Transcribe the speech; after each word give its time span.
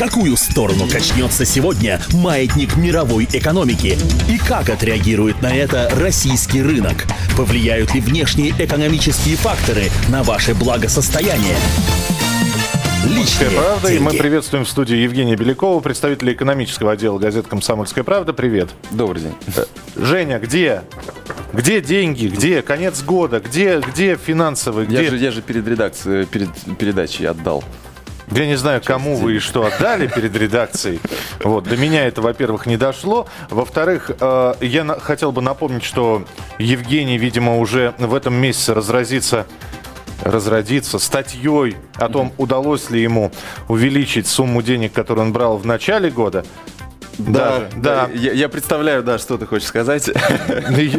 какую 0.00 0.34
сторону 0.38 0.88
качнется 0.88 1.44
сегодня 1.44 2.00
маятник 2.14 2.74
мировой 2.78 3.28
экономики? 3.30 3.98
И 4.30 4.38
как 4.38 4.70
отреагирует 4.70 5.42
на 5.42 5.54
это 5.54 5.90
российский 5.94 6.62
рынок? 6.62 7.04
Повлияют 7.36 7.92
ли 7.92 8.00
внешние 8.00 8.54
экономические 8.58 9.36
факторы 9.36 9.90
на 10.08 10.22
ваше 10.22 10.54
благосостояние? 10.54 11.54
Личные 13.04 13.50
правда. 13.50 13.88
Деньги. 13.88 14.00
И 14.00 14.00
мы 14.02 14.12
приветствуем 14.14 14.64
в 14.64 14.70
студии 14.70 14.96
Евгения 14.96 15.36
Белякова, 15.36 15.80
представителя 15.80 16.32
экономического 16.32 16.92
отдела 16.92 17.18
газеты 17.18 17.50
«Комсомольская 17.50 18.02
правда». 18.02 18.32
Привет. 18.32 18.70
Добрый 18.90 19.20
день. 19.20 19.34
Э, 19.54 19.64
Женя, 19.96 20.38
где? 20.38 20.80
Где 21.52 21.82
деньги? 21.82 22.28
Где 22.28 22.62
конец 22.62 23.02
года? 23.02 23.38
Где, 23.40 23.80
где 23.80 24.16
финансовый? 24.16 24.86
Где... 24.86 25.04
Я, 25.04 25.10
же, 25.10 25.18
я 25.18 25.30
же 25.30 25.42
перед 25.42 25.68
редакцией, 25.68 26.24
перед 26.24 26.48
передачей 26.78 27.26
отдал. 27.26 27.62
Я 28.30 28.46
не 28.46 28.56
знаю, 28.56 28.80
кому 28.84 29.16
вы 29.16 29.36
и 29.36 29.38
что 29.40 29.64
отдали 29.66 30.06
перед 30.06 30.36
редакцией. 30.36 31.00
Вот, 31.42 31.64
до 31.64 31.76
меня 31.76 32.06
это, 32.06 32.22
во-первых, 32.22 32.66
не 32.66 32.76
дошло. 32.76 33.26
Во-вторых, 33.50 34.10
э, 34.20 34.54
я 34.60 34.84
на- 34.84 35.00
хотел 35.00 35.32
бы 35.32 35.42
напомнить, 35.42 35.82
что 35.82 36.24
Евгений, 36.58 37.18
видимо, 37.18 37.58
уже 37.58 37.92
в 37.98 38.14
этом 38.14 38.34
месяце 38.34 38.72
разразится 38.74 39.46
разродиться 40.22 40.98
статьей 40.98 41.76
о 41.94 42.08
том, 42.10 42.32
удалось 42.36 42.90
ли 42.90 43.00
ему 43.02 43.32
увеличить 43.68 44.26
сумму 44.26 44.60
денег, 44.60 44.92
которую 44.92 45.26
он 45.28 45.32
брал 45.32 45.56
в 45.56 45.64
начале 45.64 46.10
года. 46.10 46.44
Да, 47.18 47.68
да. 47.76 48.08
Я, 48.14 48.32
я 48.32 48.48
представляю, 48.48 49.02
да, 49.02 49.18
что 49.18 49.38
ты 49.38 49.46
хочешь 49.46 49.68
сказать. 49.68 50.10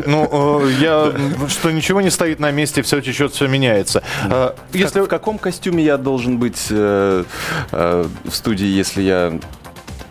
Ну, 0.05 0.61
э, 0.63 0.71
я, 0.79 1.13
что 1.47 1.71
ничего 1.71 2.01
не 2.01 2.09
стоит 2.09 2.39
на 2.39 2.51
месте, 2.51 2.81
все 2.81 3.01
течет, 3.01 3.33
все 3.33 3.47
меняется. 3.47 4.03
Э, 4.29 4.51
если... 4.73 5.01
В 5.01 5.07
каком 5.07 5.37
костюме 5.37 5.83
я 5.83 5.97
должен 5.97 6.37
быть 6.37 6.67
э, 6.69 7.23
в 7.71 8.31
студии, 8.31 8.67
если 8.67 9.01
я 9.01 9.39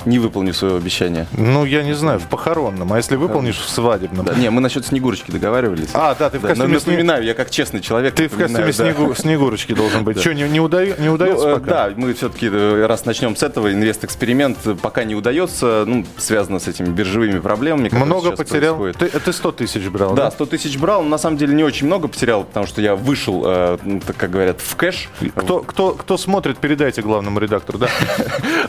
не 0.04 0.18
выполню 0.18 0.54
свое 0.54 0.76
обещание. 0.76 1.26
Ну, 1.36 1.64
я 1.64 1.82
не 1.82 1.92
знаю, 1.92 2.18
в 2.18 2.26
похоронном. 2.26 2.92
А 2.92 2.96
если 2.96 3.16
выполнишь 3.16 3.58
в 3.58 3.68
свадебном? 3.68 4.24
Да, 4.24 4.34
не, 4.34 4.50
мы 4.50 4.60
насчет 4.60 4.86
Снегурочки 4.86 5.30
договаривались. 5.30 5.90
А, 5.94 6.14
да, 6.14 6.30
ты 6.30 6.38
в 6.38 6.42
костюме... 6.42 6.68
Но 6.68 6.74
напоминаю, 6.74 7.24
я 7.24 7.34
как 7.34 7.50
честный 7.50 7.80
человек. 7.80 8.14
Ты 8.14 8.28
в 8.28 8.36
костюме 8.36 8.66
да. 8.66 8.72
снегу... 8.72 9.14
Снегурочки 9.14 9.74
должен 9.74 10.04
быть. 10.04 10.16
Да. 10.16 10.22
Что, 10.22 10.34
не, 10.34 10.48
не, 10.48 10.60
удаю... 10.60 10.94
не 10.98 11.08
удается 11.08 11.48
ну, 11.48 11.54
пока? 11.54 11.70
Да, 11.70 11.92
мы 11.96 12.14
все-таки, 12.14 12.48
э, 12.50 12.86
раз 12.86 13.04
начнем 13.04 13.36
с 13.36 13.42
этого, 13.42 13.72
инвест-эксперимент 13.72 14.58
пока 14.80 15.04
не 15.04 15.14
удается, 15.14 15.84
ну, 15.86 16.04
связано 16.16 16.58
с 16.58 16.68
этими 16.68 16.88
биржевыми 16.88 17.38
проблемами. 17.38 17.88
Много 17.92 18.32
потерял? 18.32 18.92
Ты, 18.92 19.08
ты 19.08 19.32
100 19.32 19.52
тысяч 19.52 19.86
брал, 19.88 20.14
да? 20.14 20.24
Да, 20.24 20.30
100 20.30 20.46
тысяч 20.46 20.78
брал. 20.78 21.02
На 21.02 21.18
самом 21.18 21.36
деле 21.36 21.54
не 21.54 21.64
очень 21.64 21.86
много 21.86 22.08
потерял, 22.08 22.44
потому 22.44 22.66
что 22.66 22.80
я 22.80 22.94
вышел, 22.96 23.42
э, 23.46 23.78
ну, 23.82 24.00
так 24.00 24.16
как 24.16 24.30
говорят, 24.30 24.60
в 24.60 24.76
кэш. 24.76 25.08
Кто, 25.34 25.60
кто, 25.60 25.92
кто 25.92 26.16
смотрит, 26.16 26.58
передайте 26.58 27.02
главному 27.02 27.38
редактору, 27.40 27.78
да? 27.78 27.88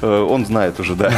Э, 0.02 0.22
он 0.22 0.46
знает 0.46 0.80
уже, 0.80 0.96
да. 0.96 1.12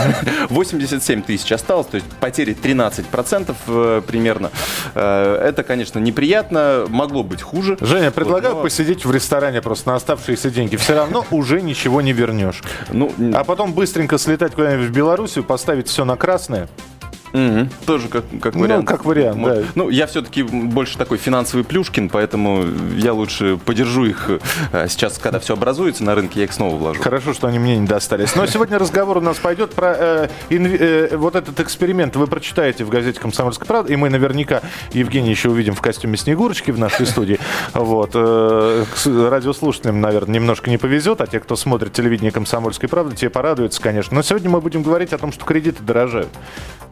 80 0.50 0.94
77 1.04 1.22
тысяч 1.24 1.52
осталось, 1.52 1.88
то 1.88 1.96
есть 1.96 2.08
потери 2.20 2.56
13% 2.56 3.56
э, 3.68 4.02
примерно. 4.06 4.52
Э, 4.96 5.36
это, 5.44 5.64
конечно, 5.64 6.00
неприятно, 6.00 6.86
могло 6.90 7.24
быть 7.24 7.42
хуже. 7.42 7.78
Женя, 7.82 8.12
предлагаю 8.12 8.56
вот, 8.56 8.60
но... 8.60 8.64
посидеть 8.64 9.06
в 9.06 9.12
ресторане 9.12 9.62
просто 9.62 9.90
на 9.90 9.96
оставшиеся 9.96 10.50
деньги. 10.50 10.76
Все 10.76 10.96
равно 10.96 11.26
уже 11.32 11.62
ничего 11.62 12.02
не 12.02 12.14
вернешь. 12.14 12.62
Ну, 12.92 13.12
а 13.34 13.44
потом 13.44 13.74
быстренько 13.74 14.18
слетать 14.18 14.54
куда-нибудь 14.54 14.88
в 14.88 14.92
Белоруссию, 14.92 15.44
поставить 15.44 15.88
все 15.88 16.06
на 16.06 16.16
красное– 16.16 16.68
Угу. 17.34 17.68
Тоже 17.88 18.08
как, 18.10 18.26
как 18.42 18.56
вариант. 18.56 18.84
Ну, 18.84 18.88
как 18.88 19.06
вариант, 19.06 19.38
вот. 19.40 19.56
да. 19.56 19.64
Ну, 19.74 19.90
я 19.90 20.06
все-таки 20.06 20.44
больше 20.44 21.00
такой 21.00 21.18
финансовый 21.18 21.64
плюшкин, 21.64 22.10
поэтому 22.10 22.64
я 22.96 23.14
лучше 23.14 23.58
подержу 23.58 24.06
их 24.06 24.30
э, 24.72 24.88
сейчас, 24.88 25.18
когда 25.18 25.40
все 25.40 25.54
образуется 25.54 26.04
на 26.04 26.14
рынке, 26.14 26.42
я 26.42 26.46
их 26.46 26.54
снова 26.54 26.76
вложу. 26.76 27.02
Хорошо, 27.02 27.34
что 27.34 27.48
они 27.48 27.58
мне 27.58 27.76
не 27.78 27.88
достались. 27.88 28.36
Но 28.36 28.46
сегодня 28.46 28.78
разговор 28.78 29.18
у 29.18 29.22
нас 29.22 29.38
пойдет 29.38 29.72
про 29.72 29.96
э, 29.98 30.28
инв... 30.50 30.70
э, 30.80 31.18
вот 31.18 31.36
этот 31.36 31.60
эксперимент. 31.60 32.16
Вы 32.16 32.28
прочитаете 32.28 32.86
в 32.86 32.90
газете 32.90 33.20
«Комсомольская 33.20 33.66
правда», 33.66 33.92
и 33.92 33.96
мы 33.96 34.10
наверняка 34.10 34.62
Евгений 34.92 35.32
еще 35.32 35.50
увидим 35.50 35.74
в 35.74 35.82
костюме 35.82 36.18
Снегурочки 36.18 36.70
в 36.70 36.78
нашей 36.78 37.08
студии. 37.08 37.40
Вот. 37.74 38.12
Э, 38.14 38.86
радиослушателям, 39.06 40.02
наверное, 40.02 40.36
немножко 40.36 40.70
не 40.70 40.78
повезет, 40.78 41.20
а 41.22 41.26
те, 41.26 41.40
кто 41.40 41.56
смотрит 41.56 41.94
телевидение 41.94 42.32
«Комсомольской 42.32 42.88
правды», 42.88 43.16
те 43.16 43.32
порадуются, 43.32 43.82
конечно. 43.82 44.14
Но 44.14 44.22
сегодня 44.22 44.52
мы 44.52 44.62
будем 44.62 44.84
говорить 44.84 45.14
о 45.14 45.18
том, 45.18 45.32
что 45.32 45.46
кредиты 45.46 45.82
дорожают. 45.82 46.30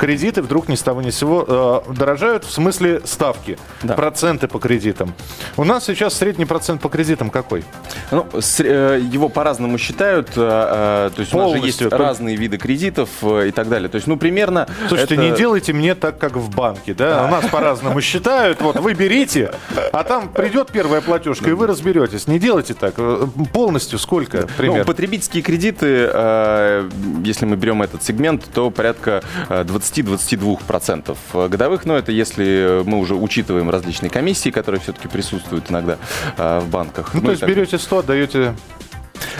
Кредиты 0.01 0.41
вдруг 0.41 0.67
ни 0.67 0.73
с 0.73 0.81
того 0.81 1.03
ни 1.03 1.11
с 1.11 1.19
сего 1.19 1.45
э, 1.87 1.93
дорожают 1.93 2.43
в 2.43 2.51
смысле 2.51 3.01
ставки, 3.05 3.59
да. 3.83 3.93
проценты 3.93 4.47
по 4.47 4.57
кредитам. 4.57 5.13
У 5.57 5.63
нас 5.63 5.85
сейчас 5.85 6.15
средний 6.15 6.45
процент 6.45 6.81
по 6.81 6.89
кредитам 6.89 7.29
какой? 7.29 7.63
Ну, 8.09 8.25
с, 8.39 8.61
э, 8.61 8.99
его 8.99 9.29
по-разному 9.29 9.77
считают. 9.77 10.29
Э, 10.35 11.09
э, 11.09 11.15
то 11.15 11.19
есть 11.19 11.31
Полностью. 11.31 11.37
у 11.37 11.53
нас 11.53 11.61
же 11.61 11.67
есть 11.67 11.81
разные 11.93 12.35
виды 12.35 12.57
кредитов 12.57 13.09
э, 13.21 13.49
и 13.49 13.51
так 13.51 13.69
далее. 13.69 13.89
То 13.89 13.97
есть, 13.97 14.07
ну, 14.07 14.17
примерно... 14.17 14.67
Слушайте, 14.87 15.13
это... 15.13 15.23
не 15.23 15.37
делайте 15.37 15.71
мне 15.71 15.93
так, 15.93 16.17
как 16.17 16.35
в 16.35 16.49
банке, 16.49 16.95
да? 16.95 17.27
У 17.27 17.29
нас 17.29 17.45
по-разному 17.45 18.01
считают. 18.01 18.59
Вот 18.59 18.79
вы 18.79 18.95
берите, 18.95 19.53
а 19.93 20.03
там 20.03 20.29
придет 20.29 20.71
первая 20.71 21.01
платежка, 21.01 21.47
и 21.47 21.53
вы 21.53 21.67
разберетесь. 21.67 22.25
Не 22.25 22.39
делайте 22.39 22.73
так. 22.73 22.95
Э, 22.97 23.27
полностью 23.53 23.99
сколько 23.99 24.47
примерно? 24.57 24.79
Ну, 24.79 24.85
потребительские 24.85 25.43
кредиты, 25.43 26.09
э, 26.11 26.89
если 27.23 27.45
мы 27.45 27.55
берем 27.55 27.83
этот 27.83 28.01
сегмент, 28.01 28.45
то 28.51 28.71
порядка 28.71 29.21
20-20 29.47 29.90
22% 29.99 31.49
годовых, 31.49 31.85
но 31.85 31.97
это 31.97 32.13
если 32.13 32.81
мы 32.85 32.97
уже 32.99 33.15
учитываем 33.15 33.69
различные 33.69 34.09
комиссии, 34.09 34.49
которые 34.49 34.79
все-таки 34.79 35.09
присутствуют 35.09 35.69
иногда 35.69 35.97
э, 36.37 36.59
в 36.59 36.69
банках. 36.69 37.13
Ну, 37.13 37.19
ну 37.19 37.25
то 37.25 37.31
есть 37.31 37.43
берете 37.43 37.77
100, 37.77 37.97
отдаете 37.97 38.55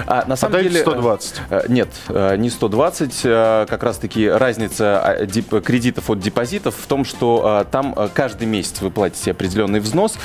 а, 0.08 0.26
на 0.28 0.36
самом 0.36 0.62
деле... 0.62 0.82
120? 0.82 1.42
Э, 1.50 1.62
нет, 1.68 1.90
э, 2.10 2.36
не 2.38 2.50
120. 2.50 3.22
Э, 3.24 3.66
как 3.70 3.84
раз-таки 3.84 4.28
разница 4.28 5.02
а, 5.02 5.62
кредитов 5.62 6.10
от 6.10 6.20
депозитов 6.20 6.76
в 6.76 6.88
том, 6.88 7.06
что 7.06 7.66
там 7.72 7.96
каждый 8.14 8.48
месяц 8.48 8.82
вы 8.82 8.92
платите 8.92 9.32
определенный 9.32 9.80
взнос, 9.80 10.18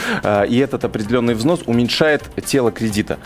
и 0.49 0.59
этот 0.59 0.85
определенный 0.85 1.35
взнос 1.35 1.61
уменьшает 1.67 2.23
тело 2.45 2.71
кредита. 2.71 3.19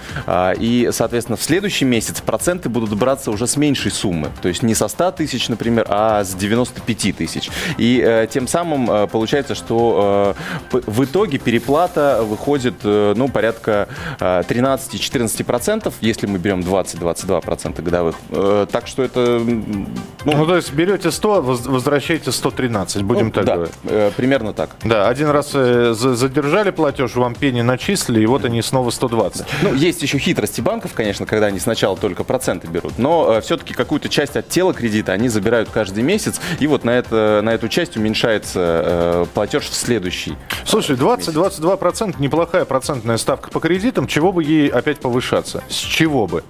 И, 0.58 0.90
соответственно, 0.92 1.36
в 1.36 1.42
следующий 1.42 1.84
месяц 1.84 2.20
проценты 2.20 2.68
будут 2.68 2.96
браться 2.96 3.30
уже 3.30 3.46
с 3.46 3.56
меньшей 3.56 3.90
суммы. 3.90 4.30
То 4.42 4.48
есть 4.48 4.62
не 4.62 4.74
со 4.74 4.88
100 4.88 5.12
тысяч, 5.12 5.48
например, 5.48 5.86
а 5.88 6.24
с 6.24 6.34
95 6.34 7.16
тысяч. 7.16 7.50
И 7.78 8.26
тем 8.30 8.48
самым 8.48 9.08
получается, 9.08 9.54
что 9.54 10.34
в 10.70 11.04
итоге 11.04 11.38
переплата 11.38 12.20
выходит 12.22 12.84
ну, 12.84 13.28
порядка 13.28 13.88
13-14%, 14.18 15.92
если 16.00 16.26
мы 16.26 16.38
берем 16.40 16.60
20-22% 16.60 17.82
годовых. 17.82 18.16
Э, 18.30 18.66
так 18.70 18.86
что 18.86 19.02
это... 19.02 19.40
Ну, 19.40 19.86
ну, 20.24 20.46
то 20.46 20.56
есть 20.56 20.72
берете 20.72 21.10
100, 21.10 21.42
возвращаете 21.42 22.32
113, 22.32 23.02
будем 23.02 23.26
ну, 23.26 23.32
так 23.32 23.44
да, 23.44 23.54
говорить. 23.54 23.74
Э, 23.84 24.10
примерно 24.16 24.52
так. 24.52 24.70
Да, 24.84 25.08
один 25.08 25.28
раз 25.28 25.50
э, 25.54 25.94
задержали 25.94 26.70
платеж, 26.70 27.14
вам 27.14 27.34
пени 27.34 27.62
начислили, 27.62 28.20
и 28.20 28.26
вот 28.26 28.44
они 28.44 28.62
снова 28.62 28.90
120. 28.90 29.46
Ну, 29.62 29.74
есть 29.74 30.02
еще 30.02 30.18
хитрости 30.18 30.60
банков, 30.60 30.92
конечно, 30.94 31.26
когда 31.26 31.46
они 31.46 31.60
сначала 31.60 31.96
только 31.96 32.24
проценты 32.24 32.66
берут, 32.66 32.98
но 32.98 33.40
все-таки 33.40 33.74
какую-то 33.74 34.08
часть 34.08 34.36
от 34.36 34.48
тела 34.48 34.74
кредита 34.74 35.12
они 35.12 35.28
забирают 35.28 35.68
каждый 35.70 36.02
месяц, 36.02 36.40
и 36.58 36.66
вот 36.66 36.84
на, 36.84 36.90
это, 36.90 37.40
на 37.42 37.50
эту 37.50 37.68
часть 37.68 37.96
уменьшается 37.96 39.26
платеж 39.34 39.68
в 39.68 39.74
следующий. 39.74 40.36
Слушай, 40.64 40.96
20-22% 40.96 42.16
неплохая 42.18 42.64
процентная 42.64 43.16
ставка 43.16 43.50
по 43.50 43.60
кредитам, 43.60 44.06
чего 44.06 44.32
бы 44.32 44.42
ей 44.44 44.68
опять 44.68 45.00
повышаться? 45.00 45.62
С 45.68 45.74
чего 45.74 46.19
бы? 46.26 46.44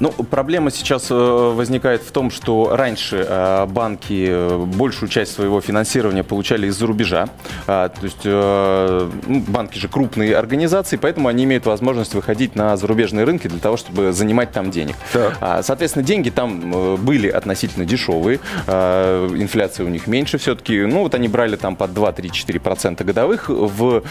Ну, 0.00 0.10
проблема 0.10 0.70
сейчас 0.70 1.10
э, 1.10 1.14
возникает 1.14 2.02
в 2.02 2.10
том, 2.10 2.30
что 2.30 2.70
раньше 2.74 3.24
э, 3.28 3.66
банки 3.66 4.26
э, 4.30 4.56
большую 4.58 5.08
часть 5.08 5.32
своего 5.32 5.60
финансирования 5.60 6.22
получали 6.24 6.66
из-за 6.68 6.86
рубежа. 6.86 7.28
А, 7.66 7.88
то 7.88 8.04
есть 8.04 8.24
ну, 8.24 9.40
банки 9.46 9.78
же 9.78 9.88
крупные 9.88 10.36
организации, 10.36 10.96
поэтому 10.96 11.28
они 11.28 11.44
имеют 11.44 11.66
возможность 11.66 12.14
выходить 12.14 12.54
на 12.54 12.76
зарубежные 12.76 13.24
рынки 13.24 13.46
для 13.46 13.58
того, 13.58 13.76
чтобы 13.76 14.12
занимать 14.12 14.52
там 14.52 14.70
денег. 14.70 14.96
Так. 15.12 15.36
А, 15.40 15.62
соответственно, 15.62 16.04
деньги 16.04 16.30
там 16.30 16.96
были 16.96 17.28
относительно 17.28 17.84
дешевые, 17.84 18.40
а, 18.66 19.26
инфляция 19.34 19.86
у 19.86 19.88
них 19.88 20.06
меньше 20.06 20.38
все-таки. 20.38 20.80
Ну, 20.80 21.02
вот 21.02 21.14
они 21.14 21.28
брали 21.28 21.56
там 21.56 21.76
под 21.76 21.90
2-3-4% 21.90 23.04
годовых 23.04 23.48
в 23.48 24.02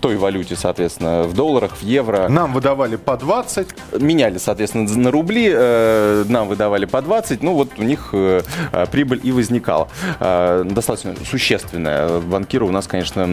той 0.00 0.16
валюте, 0.16 0.56
соответственно, 0.56 1.24
в 1.24 1.34
долларах, 1.34 1.76
в 1.76 1.82
евро. 1.82 2.28
Нам 2.28 2.52
выдавали 2.52 2.96
по 2.96 3.16
20. 3.16 3.68
Меняли 4.00 4.36
меняли, 4.36 4.38
соответственно, 4.46 4.88
на 4.88 5.10
рубли, 5.10 5.50
э, 5.52 6.24
нам 6.28 6.46
выдавали 6.46 6.84
по 6.84 7.02
20, 7.02 7.42
ну 7.42 7.54
вот 7.54 7.72
у 7.78 7.82
них 7.82 8.10
э, 8.12 8.42
э, 8.72 8.86
прибыль 8.90 9.20
и 9.22 9.32
возникала. 9.32 9.88
Достаточно 10.20 11.14
существенная. 11.28 12.20
Банкиры 12.20 12.64
у 12.64 12.70
нас, 12.70 12.86
конечно, 12.86 13.24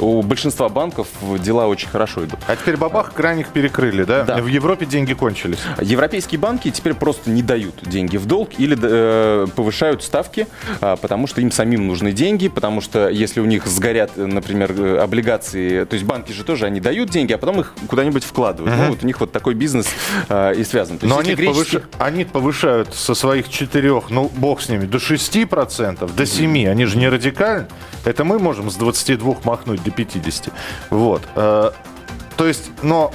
у 0.00 0.22
большинства 0.22 0.68
банков 0.68 1.08
дела 1.42 1.66
очень 1.66 1.88
хорошо 1.88 2.24
идут. 2.24 2.38
А 2.46 2.54
теперь 2.54 2.76
бабах, 2.76 3.14
краник 3.14 3.48
перекрыли, 3.48 4.04
да? 4.04 4.24
Да. 4.24 4.36
В 4.38 4.46
Европе 4.46 4.84
деньги 4.84 5.14
кончились. 5.14 5.58
Европейские 5.80 6.38
банки 6.38 6.70
теперь 6.70 6.94
просто 6.94 7.30
не 7.30 7.42
дают 7.42 7.76
деньги 7.82 8.18
в 8.18 8.26
долг 8.26 8.50
или 8.58 8.74
повышают 9.52 10.02
ставки, 10.02 10.46
потому 10.80 11.26
что 11.26 11.40
им 11.40 11.50
самим 11.50 11.86
нужны 11.86 12.12
деньги, 12.12 12.48
потому 12.48 12.80
что 12.82 13.08
если 13.08 13.40
у 13.40 13.46
них 13.46 13.66
сгорят, 13.66 14.16
например, 14.16 15.00
облигации, 15.00 15.84
то 15.84 15.94
есть 15.94 16.04
банки 16.04 16.32
же 16.32 16.44
тоже, 16.44 16.66
они 16.66 16.80
дают 16.80 17.08
деньги, 17.08 17.32
а 17.32 17.38
потом 17.38 17.60
их 17.60 17.74
куда-нибудь 17.88 18.24
вкладывают. 18.24 18.74
Uh-huh. 18.74 18.84
Ну, 18.84 18.90
вот 18.90 19.02
у 19.02 19.06
них 19.06 19.20
вот 19.20 19.32
такой 19.32 19.54
бизнес 19.54 19.86
э, 20.28 20.41
и 20.50 20.64
связано. 20.64 20.98
То 20.98 21.06
Но 21.06 21.18
они, 21.18 21.34
греческие... 21.34 21.80
повыш... 21.80 22.00
они 22.00 22.24
повышают 22.24 22.94
со 22.94 23.14
своих 23.14 23.48
четырех, 23.48 24.10
ну, 24.10 24.30
бог 24.34 24.60
с 24.60 24.68
ними, 24.68 24.86
до 24.86 24.98
6%, 24.98 26.12
до 26.12 26.22
7%. 26.22 26.68
Они 26.68 26.84
же 26.84 26.98
не 26.98 27.08
радикальны. 27.08 27.68
Это 28.04 28.24
мы 28.24 28.38
можем 28.38 28.70
с 28.70 28.74
22 28.76 29.36
махнуть 29.44 29.82
до 29.82 29.90
50. 29.90 30.52
Вот. 30.90 31.22
Э, 31.36 31.70
то 32.36 32.46
есть, 32.46 32.70
но 32.82 33.12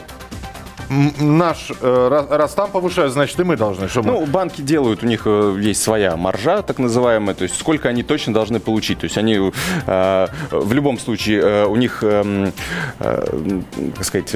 наш, 0.90 1.72
э, 1.82 2.26
раз, 2.30 2.54
там 2.54 2.72
повышают, 2.72 3.14
значит 3.14 3.40
и 3.40 3.44
мы 3.44 3.58
должны. 3.58 3.88
Что 3.88 4.02
ну, 4.02 4.26
банки 4.26 4.62
делают, 4.62 5.04
у 5.04 5.06
них 5.06 5.24
э, 5.26 5.58
есть 5.60 5.82
своя 5.82 6.16
маржа, 6.16 6.62
так 6.62 6.80
называемая, 6.80 7.36
то 7.36 7.44
есть 7.44 7.58
сколько 7.58 7.90
они 7.90 8.04
точно 8.04 8.34
должны 8.34 8.60
получить. 8.60 9.00
То 9.00 9.06
есть 9.06 9.18
они 9.18 9.52
э, 9.88 10.28
в 10.52 10.74
любом 10.74 11.00
случае, 11.00 11.66
у 11.68 11.76
них, 11.76 12.04
как 13.00 14.04
сказать, 14.04 14.36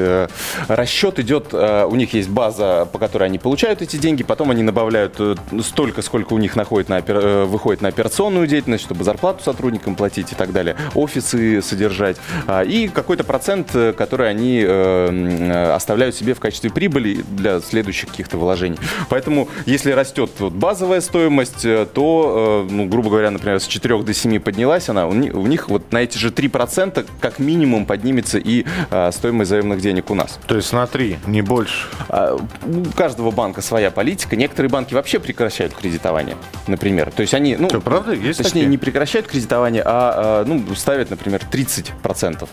расчет 0.68 1.20
идет, 1.20 1.54
у 1.54 1.96
них 1.96 2.14
есть 2.14 2.30
база, 2.30 2.88
по 2.92 3.00
которой 3.00 3.26
они 3.26 3.40
получают 3.40 3.82
эти 3.82 3.98
деньги, 3.98 4.24
потом 4.24 4.52
они 4.52 4.64
добавляют 4.64 5.16
э, 5.20 5.36
столько, 5.62 6.02
сколько 6.02 6.34
у 6.34 6.38
них 6.38 6.56
находит 6.56 6.90
на, 6.90 7.02
выходит 7.46 7.82
на 7.82 7.90
операционную 7.90 8.48
деятельность, 8.48 8.84
чтобы 8.84 9.04
зарплату 9.04 9.44
сотрудникам 9.44 9.96
платить 9.96 10.32
и 10.32 10.36
так 10.36 10.52
далее, 10.52 10.76
офисы 10.96 11.62
содержать, 11.62 12.18
э, 12.48 12.66
и 12.66 12.88
какой-то 12.88 13.24
процент, 13.24 13.72
который 13.72 14.30
они 14.30 14.64
оставляют 14.64 16.16
себе 16.16 16.34
в 16.34 16.40
качестве 16.42 16.70
прибыли 16.70 17.24
для 17.32 17.60
следующих 17.62 18.10
каких-то 18.10 18.38
вложений. 18.38 18.80
Поэтому, 19.10 19.48
если 19.66 19.92
растет 19.92 20.32
вот 20.40 20.54
базовая 20.54 21.02
стоимость, 21.02 21.66
э, 21.66 21.88
то, 21.92 22.66
э, 22.70 22.74
ну, 22.74 22.86
грубо 22.86 23.10
говоря, 23.10 23.32
например, 23.32 23.60
с 23.60 23.68
4 23.68 24.04
до 24.04 24.14
7 24.14 24.40
поднялась 24.40 24.90
она, 24.90 25.08
у 25.08 25.14
них, 25.14 25.34
у 25.34 25.48
них 25.48 25.70
вот 25.70 25.92
на 25.92 26.00
эти 26.00 26.18
же 26.18 26.32
3% 26.32 27.06
как 27.20 27.40
минимум 27.40 27.86
поднимется 27.86 28.38
и 28.38 28.66
а, 28.90 29.12
стоимость 29.12 29.50
заемных 29.50 29.82
денег 29.82 30.10
у 30.10 30.16
нас. 30.16 30.40
То 30.48 30.56
есть 30.56 30.74
на 30.74 30.88
3, 30.88 31.20
не 31.28 31.42
больше? 31.42 31.88
А, 32.10 32.36
у 32.36 32.84
каждого 32.96 33.32
банка 33.32 33.62
своя 33.62 33.92
политика. 33.92 34.36
Некоторые 34.36 34.70
банки 34.70 34.94
вообще 34.94 35.20
прекращают 35.20 35.74
кредитование, 35.74 36.36
например. 36.68 37.12
То 37.12 37.22
есть 37.22 37.34
они, 37.34 37.56
ну, 37.56 37.70
Что, 37.70 37.82
правда? 37.82 38.14
Есть 38.14 38.38
точнее, 38.40 38.62
такие? 38.62 38.66
не 38.68 38.78
прекращают 38.78 39.28
кредитование, 39.28 39.84
а, 39.86 40.42
а 40.42 40.46
ну, 40.46 40.64
ставят, 40.76 41.10
например, 41.10 41.42
30% 41.52 42.48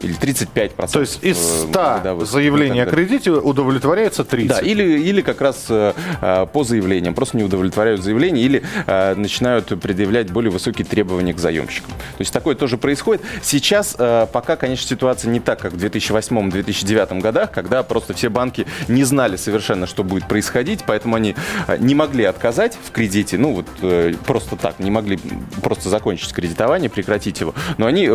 или 0.00 0.16
35%. 0.16 0.92
То 0.92 1.00
есть 1.00 1.18
из 1.22 1.38
100 1.38 2.00
э, 2.04 2.24
заявлений 2.24 2.80
о 2.80 2.86
кредите 2.86 3.32
удовлетворяется 3.32 4.24
30? 4.24 4.48
Да, 4.48 4.60
или, 4.60 5.00
или 5.00 5.20
как 5.20 5.40
раз 5.40 5.66
э, 5.68 5.92
э, 6.20 6.46
по 6.52 6.64
заявлениям. 6.64 7.14
Просто 7.14 7.36
не 7.36 7.44
удовлетворяют 7.44 8.02
заявления 8.02 8.42
или 8.42 8.62
э, 8.86 9.14
начинают 9.14 9.66
предъявлять 9.80 10.30
более 10.30 10.50
высокие 10.50 10.86
требования 10.86 11.34
к 11.34 11.38
заемщикам. 11.38 11.90
То 11.90 12.20
есть 12.20 12.32
такое 12.32 12.54
тоже 12.54 12.78
происходит. 12.78 13.22
Сейчас 13.42 13.96
э, 13.98 14.26
пока, 14.32 14.56
конечно, 14.56 14.88
ситуация 14.88 15.30
не 15.30 15.40
так, 15.40 15.60
как 15.60 15.72
в 15.72 15.84
2008-2009 15.84 17.20
годах, 17.20 17.50
когда 17.50 17.82
просто 17.82 18.14
все 18.14 18.28
банки 18.28 18.66
не 18.86 19.04
знали 19.04 19.36
совершенно, 19.36 19.86
что 19.86 20.04
будет 20.04 20.28
происходить, 20.28 20.84
поэтому 20.86 21.16
они 21.16 21.34
э, 21.66 21.76
не 21.78 21.94
могли 21.94 22.24
отказать 22.24 22.78
в 22.82 22.92
кредите, 22.92 23.36
ну 23.36 23.54
вот 23.54 23.66
э, 23.82 24.14
просто 24.26 24.56
так, 24.56 24.78
не 24.78 24.90
могли 24.90 25.18
просто 25.62 25.88
закончить 25.88 26.32
кредитование, 26.32 26.88
прекратить 26.88 27.40
его. 27.40 27.54
Но 27.78 27.86
они 27.86 28.08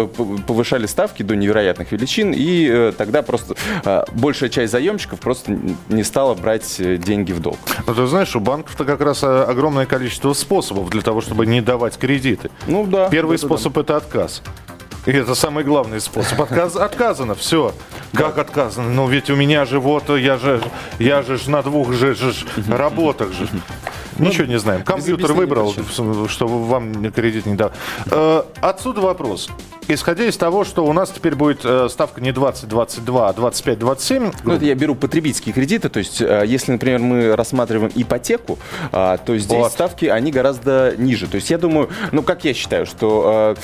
повышали 0.47 0.85
ставки 0.85 1.23
до 1.23 1.35
невероятных 1.35 1.72
невероятных 1.73 1.91
величин, 1.91 2.33
и 2.35 2.67
э, 2.69 2.93
тогда 2.97 3.21
просто 3.21 3.55
э, 3.83 4.03
большая 4.13 4.49
часть 4.49 4.71
заемщиков 4.71 5.19
просто 5.19 5.57
не 5.89 6.03
стала 6.03 6.33
брать 6.35 6.79
э, 6.79 6.97
деньги 6.97 7.31
в 7.31 7.39
долг. 7.39 7.57
Ну, 7.87 7.93
ты 7.93 8.05
знаешь, 8.07 8.35
у 8.35 8.39
банков-то 8.39 8.85
как 8.85 9.01
раз 9.01 9.23
огромное 9.23 9.85
количество 9.85 10.33
способов 10.33 10.89
для 10.89 11.01
того, 11.01 11.21
чтобы 11.21 11.45
не 11.45 11.61
давать 11.61 11.97
кредиты. 11.97 12.49
Ну 12.67 12.85
да. 12.85 13.09
Первый 13.09 13.35
это 13.35 13.45
способ 13.45 13.73
да. 13.73 13.81
это 13.81 13.97
отказ. 13.97 14.41
И 15.05 15.11
это 15.11 15.35
самый 15.35 15.63
главный 15.63 15.99
способ. 15.99 16.41
Отказ, 16.41 16.75
отказано, 16.75 17.35
все. 17.35 17.73
Как 18.13 18.37
отказано? 18.37 18.89
Ну 18.89 19.07
ведь 19.07 19.29
у 19.29 19.35
меня 19.35 19.65
же 19.65 19.79
вот, 19.79 20.09
я 20.09 20.37
же, 20.37 20.61
я 20.99 21.21
же 21.21 21.39
на 21.49 21.61
двух 21.61 21.93
же, 21.93 22.15
же 22.15 22.33
работах 22.69 23.33
же. 23.33 23.47
Ничего 24.17 24.45
не 24.45 24.59
знаем. 24.59 24.83
Компьютер 24.83 25.33
выбрал, 25.33 25.73
чтобы 26.27 26.65
вам 26.65 27.11
кредит 27.11 27.45
не 27.45 27.55
дал. 27.55 27.71
Отсюда 28.61 29.01
вопрос 29.01 29.49
исходя 29.87 30.25
из 30.25 30.37
того, 30.37 30.63
что 30.63 30.85
у 30.85 30.93
нас 30.93 31.09
теперь 31.09 31.35
будет 31.35 31.61
э, 31.63 31.87
ставка 31.89 32.21
не 32.21 32.31
20-22, 32.31 33.29
а 33.29 33.33
25-27. 33.33 34.35
Ну, 34.43 34.53
это 34.53 34.65
я 34.65 34.75
беру 34.75 34.95
потребительские 34.95 35.53
кредиты. 35.53 35.89
То 35.89 35.99
есть, 35.99 36.21
э, 36.21 36.43
если, 36.45 36.73
например, 36.73 36.99
мы 36.99 37.35
рассматриваем 37.35 37.91
ипотеку, 37.95 38.59
э, 38.91 39.17
то 39.25 39.37
здесь 39.37 39.57
вот. 39.57 39.71
ставки, 39.71 40.05
они 40.05 40.31
гораздо 40.31 40.95
ниже. 40.97 41.27
То 41.27 41.35
есть, 41.35 41.49
я 41.49 41.57
думаю, 41.57 41.89
ну, 42.11 42.23
как 42.23 42.45
я 42.45 42.53
считаю, 42.53 42.85
что 42.85 43.55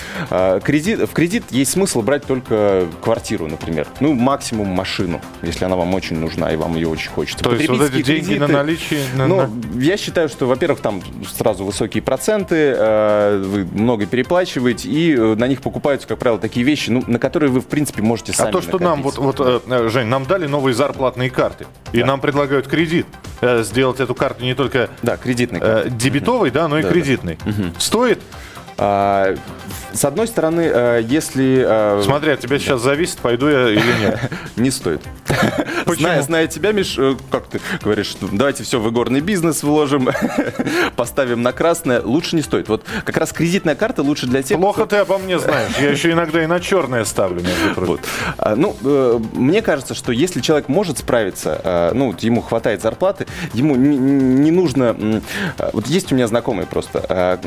кредит, 0.64 1.00
в 1.10 1.14
кредит 1.14 1.29
есть 1.50 1.72
смысл 1.72 2.02
брать 2.02 2.26
только 2.26 2.88
квартиру, 3.02 3.48
например. 3.48 3.88
Ну, 4.00 4.14
максимум 4.14 4.68
машину, 4.68 5.22
если 5.42 5.66
она 5.66 5.76
вам 5.76 5.94
очень 5.94 6.18
нужна 6.18 6.52
и 6.52 6.56
вам 6.56 6.76
ее 6.76 6.88
очень 6.88 7.10
хочется. 7.10 7.44
То 7.44 7.54
есть, 7.54 7.70
вот 7.70 7.82
эти 7.82 8.02
деньги 8.02 8.26
кредиты, 8.26 8.40
на 8.40 8.48
наличие? 8.48 9.02
На, 9.16 9.28
ну, 9.28 9.42
на... 9.42 9.82
я 9.82 9.98
считаю, 9.98 10.30
что, 10.30 10.46
во-первых, 10.46 10.82
там 10.82 11.02
сразу 11.38 11.64
высокие 11.64 12.04
проценты, 12.04 12.76
вы 12.76 13.66
много 13.72 14.06
переплачиваете, 14.06 14.90
и 14.90 15.16
на 15.16 15.48
них 15.48 15.62
покупаются 15.62 16.08
как 16.08 16.20
правило, 16.20 16.40
такие 16.40 16.66
вещи, 16.66 16.90
ну, 16.90 17.04
на 17.06 17.20
которые 17.20 17.52
вы, 17.52 17.62
в 17.62 17.68
принципе, 17.68 18.02
можете 18.02 18.34
сами 18.34 18.50
А 18.50 18.52
то, 18.52 18.62
что 18.62 18.80
нам, 18.80 19.04
вот, 19.04 19.18
вот, 19.18 19.40
э, 19.40 19.90
Жень, 19.90 20.08
нам 20.08 20.26
дали 20.26 20.48
новые 20.48 20.74
зарплатные 20.74 21.30
карты, 21.30 21.68
и 21.94 22.04
нам 22.04 22.20
предлагают 22.20 22.68
кредит, 22.68 23.06
э, 23.42 23.64
сделать 23.64 24.00
эту 24.00 24.16
карту 24.16 24.44
не 24.44 24.56
только 24.56 24.90
да, 25.04 25.18
кредитной 25.18 25.60
э, 25.62 25.88
дебетовой, 25.90 26.50
да, 26.52 26.68
но 26.68 26.80
и 26.80 26.84
да, 26.84 26.90
кредитной. 26.90 27.38
Да. 27.46 27.54
Стоит 27.78 28.20
а, 28.49 28.49
с 28.80 30.06
одной 30.06 30.28
стороны, 30.28 30.62
э, 30.62 31.02
если... 31.04 31.64
Э, 31.68 32.02
Смотри, 32.04 32.32
от 32.32 32.40
тебя 32.40 32.58
да. 32.58 32.64
сейчас 32.64 32.82
зависит, 32.82 33.18
пойду 33.18 33.48
я 33.48 33.70
или 33.70 34.00
нет. 34.00 34.20
Не 34.56 34.72
стоит. 34.72 35.02
Зная, 35.86 36.22
зная 36.22 36.48
тебя, 36.48 36.72
Миш, 36.72 36.96
э, 36.98 37.16
как 37.32 37.48
ты 37.48 37.60
говоришь, 37.82 38.16
давайте 38.22 38.64
все 38.64 38.80
в 38.80 38.90
игорный 38.90 39.20
бизнес 39.20 39.64
вложим, 39.64 40.10
поставим 40.96 41.42
на 41.42 41.52
красное, 41.52 42.02
лучше 42.02 42.36
не 42.36 42.42
стоит. 42.42 42.70
Вот 42.70 42.86
как 43.04 43.18
раз 43.18 43.34
кредитная 43.34 43.76
карта 43.76 44.04
лучше 44.04 44.28
для 44.28 44.44
тех, 44.44 44.60
Плохо 44.60 44.86
кто... 44.86 44.96
ты 44.96 44.96
обо 44.98 45.18
мне 45.18 45.40
знаешь. 45.40 45.72
Я 45.80 45.90
еще 45.90 46.12
иногда 46.12 46.44
и 46.44 46.46
на 46.46 46.60
черное 46.60 47.04
ставлю, 47.06 47.42
между 47.42 47.76
прочим. 47.76 47.90
Вот. 47.90 48.02
А, 48.38 48.56
ну, 48.56 48.76
мне 49.34 49.62
кажется, 49.62 49.96
что 49.96 50.12
если 50.12 50.40
человек 50.42 50.68
может 50.68 51.00
справиться, 51.00 51.92
ну, 51.94 52.16
ему 52.20 52.42
хватает 52.42 52.82
зарплаты, 52.82 53.26
ему 53.54 53.76
не 53.76 54.52
нужно... 54.52 55.22
Вот 55.74 55.88
есть 55.88 56.12
у 56.12 56.16
меня 56.16 56.28
знакомый 56.28 56.66
просто, 56.66 57.40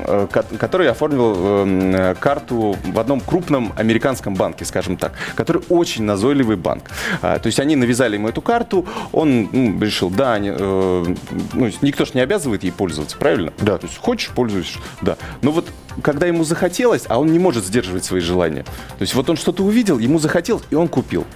который 0.59 0.91
оформил 0.91 1.22
открыл 1.23 1.67
э, 1.67 2.15
карту 2.19 2.77
в 2.85 2.99
одном 2.99 3.21
крупном 3.21 3.73
американском 3.77 4.35
банке, 4.35 4.65
скажем 4.65 4.97
так, 4.97 5.13
который 5.35 5.63
очень 5.69 6.05
назойливый 6.05 6.57
банк. 6.57 6.85
А, 7.21 7.39
то 7.39 7.47
есть 7.47 7.61
они 7.61 7.77
навязали 7.77 8.15
ему 8.15 8.29
эту 8.29 8.43
карту, 8.43 8.87
он 9.13 9.49
ну, 9.53 9.81
решил, 9.81 10.11
да, 10.11 10.35
они, 10.35 10.51
э, 10.53 11.15
ну, 11.53 11.71
никто 11.83 12.05
же 12.05 12.13
не 12.15 12.21
обязывает 12.21 12.65
ей 12.65 12.73
пользоваться, 12.73 13.17
правильно? 13.17 13.53
Да. 13.59 13.79
То 13.79 13.87
есть 13.87 13.99
хочешь, 13.99 14.31
пользуешься, 14.31 14.79
да. 15.01 15.17
Но 15.43 15.51
вот 15.53 15.69
когда 16.03 16.27
ему 16.27 16.45
захотелось, 16.45 17.05
а 17.09 17.21
он 17.21 17.33
не 17.33 17.39
может 17.39 17.65
сдерживать 17.65 18.05
свои 18.05 18.21
желания. 18.21 18.63
То 18.63 19.03
есть 19.03 19.15
вот 19.15 19.29
он 19.29 19.37
что-то 19.37 19.63
увидел, 19.63 19.99
ему 19.99 20.19
захотелось, 20.19 20.65
и 20.71 20.75
он 20.75 20.89
купил. 20.89 21.27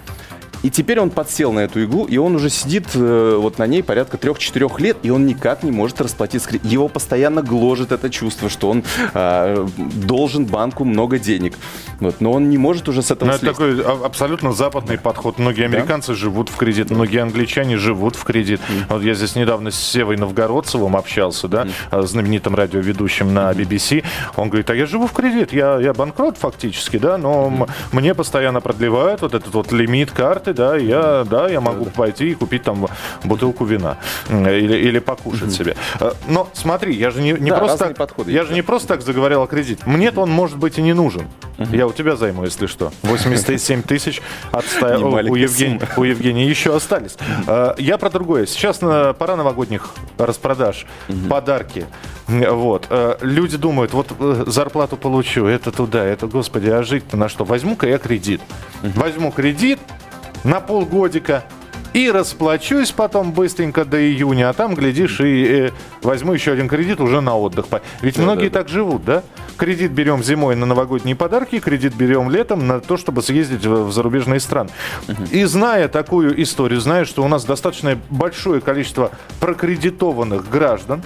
И 0.63 0.71
теперь 0.71 1.01
он 1.01 1.11
подсел 1.11 1.53
на 1.53 1.61
эту 1.61 1.83
иглу, 1.83 2.05
и 2.05 2.17
он 2.17 2.35
уже 2.37 2.51
сидит 2.51 2.89
э, 2.95 3.37
вот 3.41 3.59
на 3.59 3.67
ней 3.67 3.83
порядка 3.83 4.17
3-4 4.17 4.81
лет, 4.81 4.97
и 5.03 5.11
он 5.11 5.27
никак 5.27 5.63
не 5.63 5.71
может 5.71 6.01
расплатиться. 6.01 6.51
Его 6.63 6.89
постоянно 6.89 7.43
гложет 7.43 7.93
это 7.93 8.11
чувство, 8.11 8.49
что 8.49 8.71
он 8.71 8.83
э, 9.15 9.67
должен 9.77 10.47
банку 10.47 10.85
много 10.85 11.19
денег. 11.19 11.55
Вот, 12.01 12.21
но 12.21 12.33
он 12.33 12.49
не 12.51 12.59
может 12.59 12.89
уже 12.89 13.03
с 13.03 13.11
этого 13.11 13.31
но 13.31 13.35
Это 13.35 13.47
такой 13.47 13.83
абсолютно 13.83 14.53
западный 14.53 14.99
подход. 14.99 15.39
Многие 15.39 15.65
американцы 15.65 16.09
да? 16.09 16.15
живут 16.15 16.49
в 16.49 16.57
кредит, 16.57 16.91
многие 16.91 17.23
англичане 17.23 17.77
живут 17.77 18.17
в 18.17 18.25
кредит. 18.25 18.61
Mm. 18.69 18.95
Вот 18.95 19.03
я 19.03 19.15
здесь 19.15 19.35
недавно 19.37 19.71
с 19.71 19.77
Севой 19.77 20.17
Новгородцевым 20.17 20.97
общался, 20.97 21.49
да, 21.49 21.67
mm. 21.91 22.03
знаменитым 22.07 22.55
радиоведущим 22.55 23.33
на 23.33 23.53
BBC. 23.53 24.05
Он 24.37 24.49
говорит, 24.49 24.69
а 24.71 24.75
я 24.75 24.87
живу 24.87 25.07
в 25.07 25.13
кредит, 25.13 25.53
я, 25.53 25.79
я 25.81 25.93
банкрот 25.93 26.37
фактически, 26.39 26.99
да, 26.99 27.19
но 27.19 27.49
mm. 27.49 27.71
мне 27.93 28.15
постоянно 28.15 28.61
продлевают 28.61 29.23
вот 29.23 29.35
этот 29.35 29.53
вот 29.55 29.73
лимит 29.73 30.11
карт 30.11 30.46
карты, 30.47 30.53
да, 30.53 30.77
я, 30.77 31.25
да, 31.25 31.49
я 31.49 31.61
могу 31.61 31.85
да, 31.85 31.91
да. 31.91 31.97
пойти 31.97 32.31
и 32.31 32.35
купить 32.35 32.63
там 32.63 32.87
бутылку 33.25 33.65
вина 33.65 33.99
или, 34.29 34.77
или 34.77 34.99
покушать 34.99 35.49
угу. 35.49 35.51
себе. 35.51 35.77
Э, 36.01 36.13
но 36.29 36.49
смотри, 36.53 36.95
я 36.95 37.11
же 37.11 37.23
не, 37.23 37.33
не 37.33 37.51
да, 37.51 37.59
просто 37.59 37.79
так, 37.79 37.97
подходы 37.97 38.33
я 38.33 38.45
же 38.45 38.53
не 38.53 38.63
просто 38.63 38.89
так 38.89 39.03
заговорил 39.03 39.43
о 39.43 39.47
кредите. 39.47 39.83
мне 39.87 40.11
он 40.17 40.31
может 40.31 40.57
быть 40.57 40.79
и 40.79 40.83
не 40.83 40.93
нужен. 40.93 41.27
Угу. 41.59 41.75
Я 41.75 41.87
у 41.87 41.93
тебя 41.93 42.17
займу, 42.17 42.45
если 42.45 42.67
что. 42.67 42.93
87 43.03 43.83
тысяч 43.83 44.23
от 44.53 44.65
100 44.65 44.87
у, 44.99 45.35
Евгения, 45.35 45.81
у 45.97 46.05
Евгения 46.05 46.47
еще 46.47 46.75
остались. 46.75 47.17
Э, 47.47 47.75
я 47.79 47.99
про 47.99 48.11
другое. 48.11 48.47
Сейчас 48.47 48.79
пора 48.79 49.37
новогодних 49.37 49.91
распродаж, 50.19 50.87
подарки. 51.29 51.87
Вот. 52.29 52.87
Э, 52.91 53.17
люди 53.21 53.57
думают, 53.57 53.93
вот 53.93 54.09
зарплату 54.47 54.97
получу, 54.97 55.47
это 55.47 55.71
туда, 55.71 56.05
это, 56.05 56.27
господи, 56.27 56.69
а 56.71 56.83
жить-то 56.83 57.17
на 57.17 57.29
что? 57.29 57.45
Возьму-ка 57.45 57.87
я 57.87 57.99
кредит. 57.99 58.41
Возьму 58.83 59.31
кредит, 59.31 59.79
на 60.47 60.61
полгодика 60.61 61.45
и 61.93 62.11
расплачусь 62.11 62.93
потом 62.93 63.33
быстренько 63.33 63.85
до 63.87 63.99
июня, 63.99 64.51
а 64.51 64.53
там, 64.53 64.75
глядишь, 64.75 65.19
и 65.21 65.45
э, 65.45 65.71
возьму 66.03 66.35
еще 66.35 66.53
один 66.53 66.69
кредит 66.69 67.01
уже 67.01 67.23
на 67.23 67.37
отдых. 67.37 67.67
Ведь 68.03 68.17
Да, 68.17 68.23
многие 68.23 68.49
да, 68.49 68.59
да. 68.59 68.59
так 68.61 68.69
живут, 68.69 69.05
да? 69.05 69.23
Кредит 69.57 69.93
берем 69.93 70.23
зимой 70.23 70.55
на 70.57 70.67
новогодние 70.67 71.17
подарки, 71.17 71.59
кредит 71.59 71.95
берем 71.95 72.29
летом 72.29 72.67
на 72.67 72.81
то, 72.81 72.99
чтобы 72.99 73.23
съездить 73.23 73.65
в, 73.65 73.87
в 73.87 73.93
зарубежные 73.93 74.41
страны. 74.41 74.69
И 75.31 75.45
зная 75.45 75.89
такую 75.89 76.41
историю, 76.43 76.83
зная, 76.83 77.07
что 77.07 77.25
у 77.25 77.29
нас 77.29 77.47
достаточно 77.47 77.99
большое 78.11 78.61
количество 78.61 79.11
прокредитованных 79.41 80.51
граждан, 80.51 81.03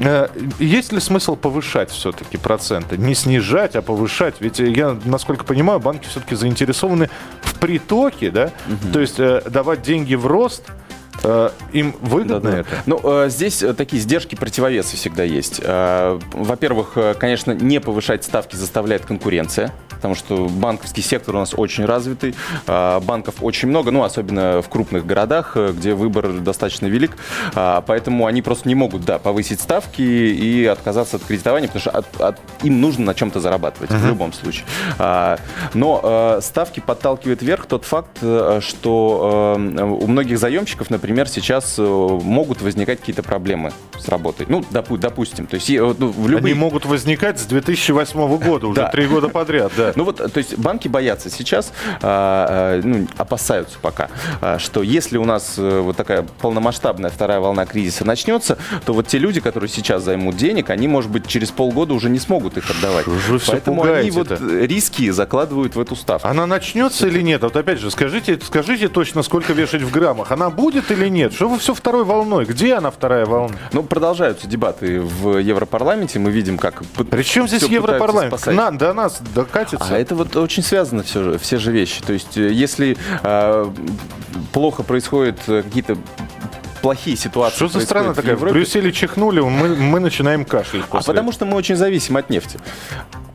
э, 0.00 0.28
есть 0.58 0.90
ли 0.90 1.00
смысл 1.00 1.36
повышать 1.36 1.90
все-таки 1.90 2.38
проценты? 2.38 2.96
Не 2.96 3.14
снижать, 3.14 3.76
а 3.76 3.82
повышать? 3.82 4.36
Ведь 4.40 4.58
я, 4.58 4.96
насколько 5.04 5.44
понимаю, 5.44 5.80
банки 5.80 6.06
все-таки 6.08 6.34
заинтересованы 6.34 7.10
в 7.60 7.66
притоке, 7.66 8.30
да? 8.30 8.50
То 8.92 9.00
есть 9.00 9.20
э, 9.20 9.42
давать 9.48 9.82
деньги 9.82 10.14
в 10.14 10.26
рост, 10.26 10.64
им 11.72 11.94
выгодно 12.00 12.40
Да-да. 12.40 12.58
это? 12.60 12.68
Ну, 12.86 13.00
э, 13.02 13.28
здесь 13.30 13.62
э, 13.62 13.74
такие 13.74 14.00
сдержки, 14.02 14.34
противовесы 14.34 14.96
всегда 14.96 15.22
есть. 15.24 15.60
Э, 15.62 16.18
Во-первых, 16.32 16.92
э, 16.96 17.14
конечно, 17.14 17.52
не 17.52 17.78
повышать 17.80 18.24
ставки 18.24 18.56
заставляет 18.56 19.04
конкуренция, 19.04 19.72
потому 19.90 20.14
что 20.14 20.46
банковский 20.48 21.02
сектор 21.02 21.36
у 21.36 21.38
нас 21.38 21.52
очень 21.54 21.84
развитый, 21.84 22.34
э, 22.66 23.00
банков 23.00 23.36
очень 23.42 23.68
много, 23.68 23.90
ну, 23.90 24.02
особенно 24.02 24.62
в 24.62 24.68
крупных 24.68 25.04
городах, 25.04 25.52
э, 25.56 25.72
где 25.72 25.94
выбор 25.94 26.30
достаточно 26.32 26.86
велик, 26.86 27.16
поэтому 27.54 28.26
они 28.26 28.40
просто 28.42 28.66
не 28.68 28.74
могут, 28.74 29.04
да, 29.04 29.18
повысить 29.18 29.60
ставки 29.60 30.00
и 30.02 30.64
отказаться 30.64 31.16
от 31.16 31.24
кредитования, 31.24 31.68
потому 31.68 31.80
что 31.82 31.90
от- 31.90 32.20
от- 32.20 32.40
им 32.62 32.80
нужно 32.80 33.04
на 33.04 33.14
чем-то 33.14 33.40
зарабатывать 33.40 33.90
в 33.90 34.06
любом 34.06 34.32
случае. 34.32 34.64
Но 35.74 36.00
э, 36.02 36.40
ставки 36.42 36.80
подталкивает 36.80 37.42
вверх 37.42 37.66
тот 37.66 37.84
факт, 37.84 38.18
э, 38.22 38.60
что 38.62 39.56
э, 39.58 39.82
у 39.82 40.06
многих 40.06 40.38
заемщиков, 40.38 40.88
например, 40.90 41.09
сейчас 41.28 41.74
э, 41.78 41.82
могут 41.82 42.62
возникать 42.62 43.00
какие-то 43.00 43.22
проблемы 43.22 43.72
с 43.98 44.08
работой. 44.08 44.46
Ну, 44.48 44.64
допу- 44.70 44.98
допустим. 44.98 45.46
То 45.46 45.56
есть 45.56 45.70
э, 45.70 45.94
ну, 45.98 46.08
в 46.08 46.28
любые... 46.28 46.52
Они 46.52 46.60
могут 46.60 46.84
возникать 46.86 47.38
с 47.38 47.44
2008 47.44 48.38
года, 48.38 48.66
уже 48.66 48.88
три 48.92 49.06
года 49.06 49.28
подряд, 49.28 49.72
да. 49.76 49.92
Ну 49.96 50.04
вот, 50.04 50.16
то 50.16 50.38
есть 50.38 50.58
банки 50.58 50.88
боятся 50.88 51.30
сейчас, 51.30 51.72
а, 52.02 52.78
а, 52.78 52.80
ну, 52.82 53.06
опасаются 53.16 53.78
пока, 53.80 54.08
а, 54.40 54.58
что 54.58 54.82
если 54.82 55.18
у 55.18 55.24
нас 55.24 55.54
э, 55.58 55.80
вот 55.80 55.96
такая 55.96 56.22
полномасштабная 56.40 57.10
вторая 57.10 57.40
волна 57.40 57.66
кризиса 57.66 58.04
начнется, 58.04 58.58
то 58.84 58.92
вот 58.92 59.06
те 59.06 59.18
люди, 59.18 59.40
которые 59.40 59.68
сейчас 59.68 60.02
займут 60.02 60.36
денег, 60.36 60.70
они, 60.70 60.88
может 60.88 61.10
быть, 61.10 61.26
через 61.26 61.50
полгода 61.50 61.94
уже 61.94 62.08
не 62.10 62.18
смогут 62.18 62.56
их 62.56 62.70
отдавать. 62.70 63.06
Вы 63.06 63.38
Поэтому 63.46 63.82
они 63.82 64.10
вот 64.10 64.30
риски 64.40 65.10
закладывают 65.10 65.74
в 65.76 65.80
эту 65.80 65.96
ставку. 65.96 66.26
Она 66.26 66.46
начнется 66.46 67.06
или 67.06 67.20
нет? 67.20 67.42
Вот 67.42 67.56
опять 67.56 67.78
же, 67.78 67.90
скажите, 67.90 68.38
скажите 68.42 68.88
точно, 68.88 69.22
сколько 69.22 69.52
вешать 69.52 69.82
в 69.82 69.90
граммах. 69.90 70.32
Она 70.32 70.50
будет 70.50 70.90
или 70.90 70.99
нет? 71.08 71.32
Что 71.32 71.48
вы 71.48 71.58
все 71.58 71.74
второй 71.74 72.04
волной? 72.04 72.44
Где 72.44 72.74
она 72.74 72.90
вторая 72.90 73.24
волна? 73.26 73.54
Ну, 73.72 73.82
продолжаются 73.82 74.46
дебаты 74.46 75.00
в 75.00 75.38
Европарламенте. 75.38 76.18
Мы 76.18 76.30
видим, 76.30 76.58
как... 76.58 76.84
п- 76.84 77.04
При 77.04 77.22
чем 77.22 77.48
здесь 77.48 77.62
Европарламент? 77.62 78.34
спасать. 78.34 78.54
На, 78.54 78.70
до 78.70 78.92
нас 78.92 79.20
докатится. 79.34 79.86
А 79.94 79.98
это 79.98 80.14
вот 80.14 80.36
очень 80.36 80.62
связано 80.62 81.02
все, 81.02 81.22
же- 81.22 81.38
все 81.38 81.58
же 81.58 81.72
вещи. 81.72 82.02
То 82.02 82.12
есть, 82.12 82.36
э, 82.36 82.50
если 82.52 82.96
э, 83.22 83.66
плохо 84.52 84.82
происходят 84.82 85.38
э, 85.48 85.62
какие-то 85.62 85.96
плохие 86.82 87.16
ситуации. 87.16 87.56
Что 87.56 87.68
за 87.68 87.80
страна 87.80 88.12
в 88.12 88.16
такая? 88.16 88.34
В 88.34 88.38
Европе, 88.38 88.54
Брюсселе 88.54 88.90
чихнули, 88.92 89.40
мы, 89.40 89.76
мы 89.76 90.00
начинаем 90.00 90.44
кашлять 90.44 90.84
А 90.90 91.02
потому 91.02 91.30
что 91.32 91.44
мы 91.44 91.56
очень 91.56 91.76
зависимы 91.76 92.20
от 92.20 92.30
нефти. 92.30 92.58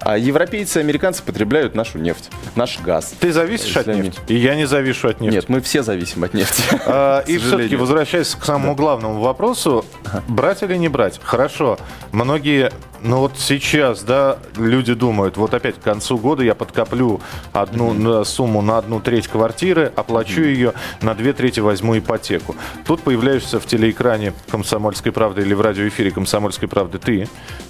А 0.06 0.20
европейцы 0.20 0.78
и 0.78 0.84
американцы 0.84 1.24
потребляют 1.24 1.74
нашу 1.74 1.98
нефть, 1.98 2.30
наш 2.56 2.80
газ. 2.80 3.16
Ты 3.20 3.34
зависишь 3.34 3.76
от 3.76 3.88
нефти? 3.88 4.20
И 4.28 4.36
я 4.36 4.54
не 4.54 4.66
завишу 4.66 5.08
от 5.08 5.20
нефти. 5.20 5.34
Нет, 5.34 5.50
мы 5.50 5.62
все 5.62 5.82
зависим 5.82 6.24
от 6.24 6.34
нефти. 6.36 6.64
А, 6.88 7.22
и 7.22 7.40
все-таки, 7.40 7.76
возвращаясь 7.76 8.36
к 8.36 8.46
самому 8.46 8.76
главному 8.76 9.20
вопросу, 9.20 9.84
брать 10.28 10.62
или 10.62 10.76
не 10.76 10.88
брать? 10.88 11.20
Хорошо, 11.24 11.80
многие, 12.12 12.72
ну 13.02 13.22
вот 13.22 13.34
сейчас, 13.40 14.04
да, 14.04 14.38
люди 14.56 14.94
думают, 14.94 15.38
вот 15.38 15.56
опять 15.56 15.76
к 15.76 15.82
концу 15.82 16.20
года 16.20 16.44
я 16.44 16.54
подкоплю 16.54 17.22
одну 17.54 17.94
на 17.94 18.24
сумму 18.24 18.62
на 18.62 18.78
одну 18.78 19.00
треть 19.00 19.28
квартиры, 19.28 19.92
оплачу 19.96 20.44
ее, 20.44 20.74
на 21.02 21.16
две 21.16 21.34
трети 21.34 21.60
возьму 21.60 21.98
ипотеку. 21.98 22.56
Тут 22.86 23.02
появляешься 23.02 23.60
в 23.60 23.66
телеэкране 23.66 24.34
«Комсомольской 24.52 25.12
правды» 25.12 25.42
или 25.42 25.56
в 25.56 25.62
радиоэфире 25.62 26.12
«Комсомольской 26.12 26.68
правды» 26.68 27.00
ты, 27.00 27.28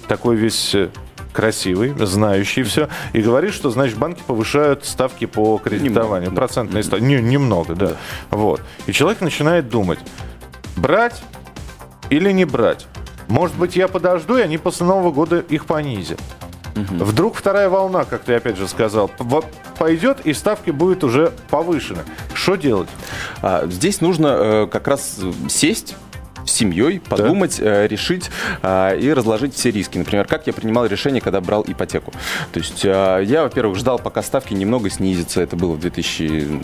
такой 0.08 0.36
весь 0.36 0.74
э, 0.74 0.90
красивый, 1.36 1.94
знающий 2.06 2.62
все, 2.62 2.88
и 3.12 3.20
говоришь, 3.20 3.54
что, 3.54 3.70
значит, 3.70 3.98
банки 3.98 4.22
повышают 4.26 4.86
ставки 4.86 5.26
по 5.26 5.58
кредитованию, 5.58 6.30
Немного, 6.30 6.30
да. 6.30 6.36
процентные 6.36 6.82
ставки. 6.82 7.04
Не- 7.04 7.20
немного, 7.20 7.74
да. 7.74 7.92
Вот. 8.30 8.62
И 8.86 8.92
человек 8.92 9.20
начинает 9.20 9.68
думать, 9.68 9.98
брать 10.76 11.22
или 12.08 12.32
не 12.32 12.46
брать. 12.46 12.86
Может 13.28 13.56
быть, 13.56 13.76
я 13.76 13.86
подожду, 13.86 14.38
и 14.38 14.40
они 14.40 14.56
после 14.56 14.86
Нового 14.86 15.12
года 15.12 15.40
их 15.40 15.66
понизят. 15.66 16.20
Вдруг 16.74 17.36
вторая 17.36 17.68
волна, 17.70 18.04
как 18.04 18.22
ты 18.24 18.34
опять 18.34 18.56
же 18.58 18.68
сказал, 18.68 19.10
пойдет, 19.78 20.18
и 20.24 20.34
ставки 20.34 20.70
будут 20.70 21.04
уже 21.04 21.32
повышены. 21.50 22.02
Что 22.34 22.56
делать? 22.56 22.88
А, 23.42 23.66
Здесь 23.66 24.00
нужно 24.02 24.26
э, 24.28 24.66
как 24.70 24.86
раз 24.86 25.18
сесть 25.48 25.96
семьей, 26.46 27.00
подумать, 27.00 27.58
э, 27.60 27.86
решить 27.86 28.30
а, 28.62 28.94
и 28.94 29.12
разложить 29.12 29.54
все 29.54 29.70
риски. 29.70 29.98
Например, 29.98 30.26
как 30.26 30.46
я 30.46 30.52
принимал 30.52 30.86
решение, 30.86 31.20
когда 31.20 31.40
брал 31.40 31.64
ипотеку. 31.66 32.12
То 32.52 32.60
есть 32.60 32.84
э, 32.84 33.22
я, 33.24 33.42
во-первых, 33.42 33.76
ждал, 33.76 33.98
пока 33.98 34.22
ставки 34.22 34.54
немного 34.54 34.90
снизятся. 34.90 35.40
Это 35.40 35.56
было 35.56 35.72
в 35.74 35.80
2000, 35.80 36.60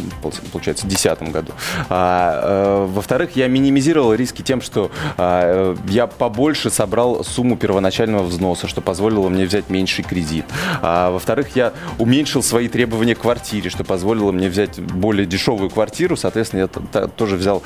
получается, 0.52 0.86
2010 0.86 1.32
году. 1.32 1.52
А, 1.88 2.84
э, 2.84 2.86
во-вторых, 2.92 3.36
я 3.36 3.48
минимизировал 3.48 4.14
риски 4.14 4.42
тем, 4.42 4.60
что 4.60 4.90
э, 5.16 5.76
я 5.88 6.06
побольше 6.06 6.70
собрал 6.70 7.24
сумму 7.24 7.56
первоначального 7.56 8.22
взноса, 8.22 8.68
что 8.68 8.80
позволило 8.80 9.28
мне 9.28 9.44
взять 9.44 9.70
меньший 9.70 10.04
кредит. 10.04 10.44
А, 10.80 11.10
во-вторых, 11.10 11.56
я 11.56 11.72
уменьшил 11.98 12.42
свои 12.42 12.68
требования 12.68 13.14
к 13.14 13.20
квартире, 13.20 13.70
что 13.70 13.84
позволило 13.84 14.32
мне 14.32 14.48
взять 14.48 14.78
более 14.80 15.26
дешевую 15.26 15.70
квартиру, 15.70 16.16
соответственно, 16.16 16.68
я 16.94 17.08
тоже 17.08 17.36
взял 17.36 17.62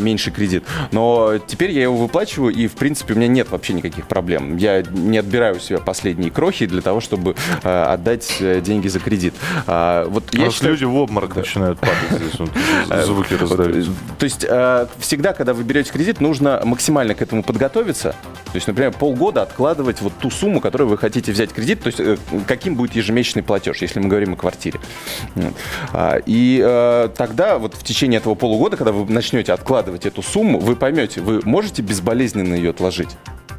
меньший 0.00 0.32
кредит. 0.32 0.64
Но 0.92 1.38
теперь 1.46 1.59
я 1.68 1.82
его 1.82 1.96
выплачиваю, 1.96 2.54
и, 2.54 2.66
в 2.66 2.72
принципе, 2.72 3.14
у 3.14 3.16
меня 3.16 3.28
нет 3.28 3.50
вообще 3.50 3.72
никаких 3.74 4.06
проблем. 4.06 4.56
Я 4.56 4.82
не 4.82 5.18
отбираю 5.18 5.56
у 5.56 5.58
себя 5.58 5.78
последние 5.78 6.30
крохи 6.30 6.66
для 6.66 6.80
того, 6.80 7.00
чтобы 7.00 7.34
а, 7.62 7.92
отдать 7.92 8.36
э, 8.40 8.60
деньги 8.60 8.88
за 8.88 9.00
кредит. 9.00 9.34
А, 9.66 10.06
вот 10.06 10.34
я 10.34 10.50
считаю, 10.50 10.72
люди 10.72 10.84
в 10.84 10.96
обморок 10.96 11.36
начинают 11.36 11.78
падать 11.78 11.96
здесь. 12.10 12.38
вот, 12.38 12.50
звуки 13.04 13.34
раздаются. 13.34 13.90
э, 13.90 13.94
То 14.18 14.24
есть 14.24 14.44
э, 14.48 14.86
всегда, 14.98 15.32
когда 15.32 15.54
вы 15.54 15.62
берете 15.62 15.92
кредит, 15.92 16.20
нужно 16.20 16.60
максимально 16.64 17.14
к 17.14 17.22
этому 17.22 17.42
подготовиться. 17.42 18.14
То 18.52 18.56
есть, 18.56 18.66
например, 18.66 18.92
полгода 18.92 19.42
откладывать 19.42 20.00
вот 20.00 20.12
ту 20.18 20.30
сумму, 20.30 20.60
которую 20.60 20.88
вы 20.88 20.98
хотите 20.98 21.30
взять 21.30 21.52
кредит, 21.52 21.82
то 21.82 21.86
есть 21.86 22.00
э, 22.00 22.16
каким 22.46 22.74
будет 22.74 22.96
ежемесячный 22.96 23.42
платеж, 23.42 23.80
если 23.80 24.00
мы 24.00 24.08
говорим 24.08 24.32
о 24.32 24.36
квартире. 24.36 24.80
А, 25.92 26.16
И 26.26 26.60
э, 26.64 27.08
тогда 27.16 27.58
вот 27.58 27.74
в 27.74 27.84
течение 27.84 28.18
этого 28.18 28.34
полугода, 28.34 28.76
когда 28.76 28.92
вы 28.92 29.10
начнете 29.10 29.52
откладывать 29.52 30.04
эту 30.04 30.22
сумму, 30.22 30.58
вы 30.58 30.74
поймете, 30.74 31.20
вы 31.20 31.40
можете 31.44 31.82
безболезненно 31.82 32.54
ее 32.54 32.70
отложить 32.70 33.10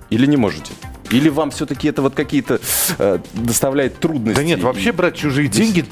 или 0.09 0.25
не 0.25 0.37
можете. 0.37 0.73
Или 1.09 1.29
вам 1.29 1.51
все-таки 1.51 1.87
это 1.87 2.01
вот 2.01 2.13
какие-то 2.13 2.59
э, 2.97 3.19
доставляет 3.33 3.99
трудности? 3.99 4.39
Да 4.39 4.43
нет, 4.45 4.61
вообще 4.61 4.91
брать 4.91 5.15
чужие 5.15 5.47
деньги 5.47 5.85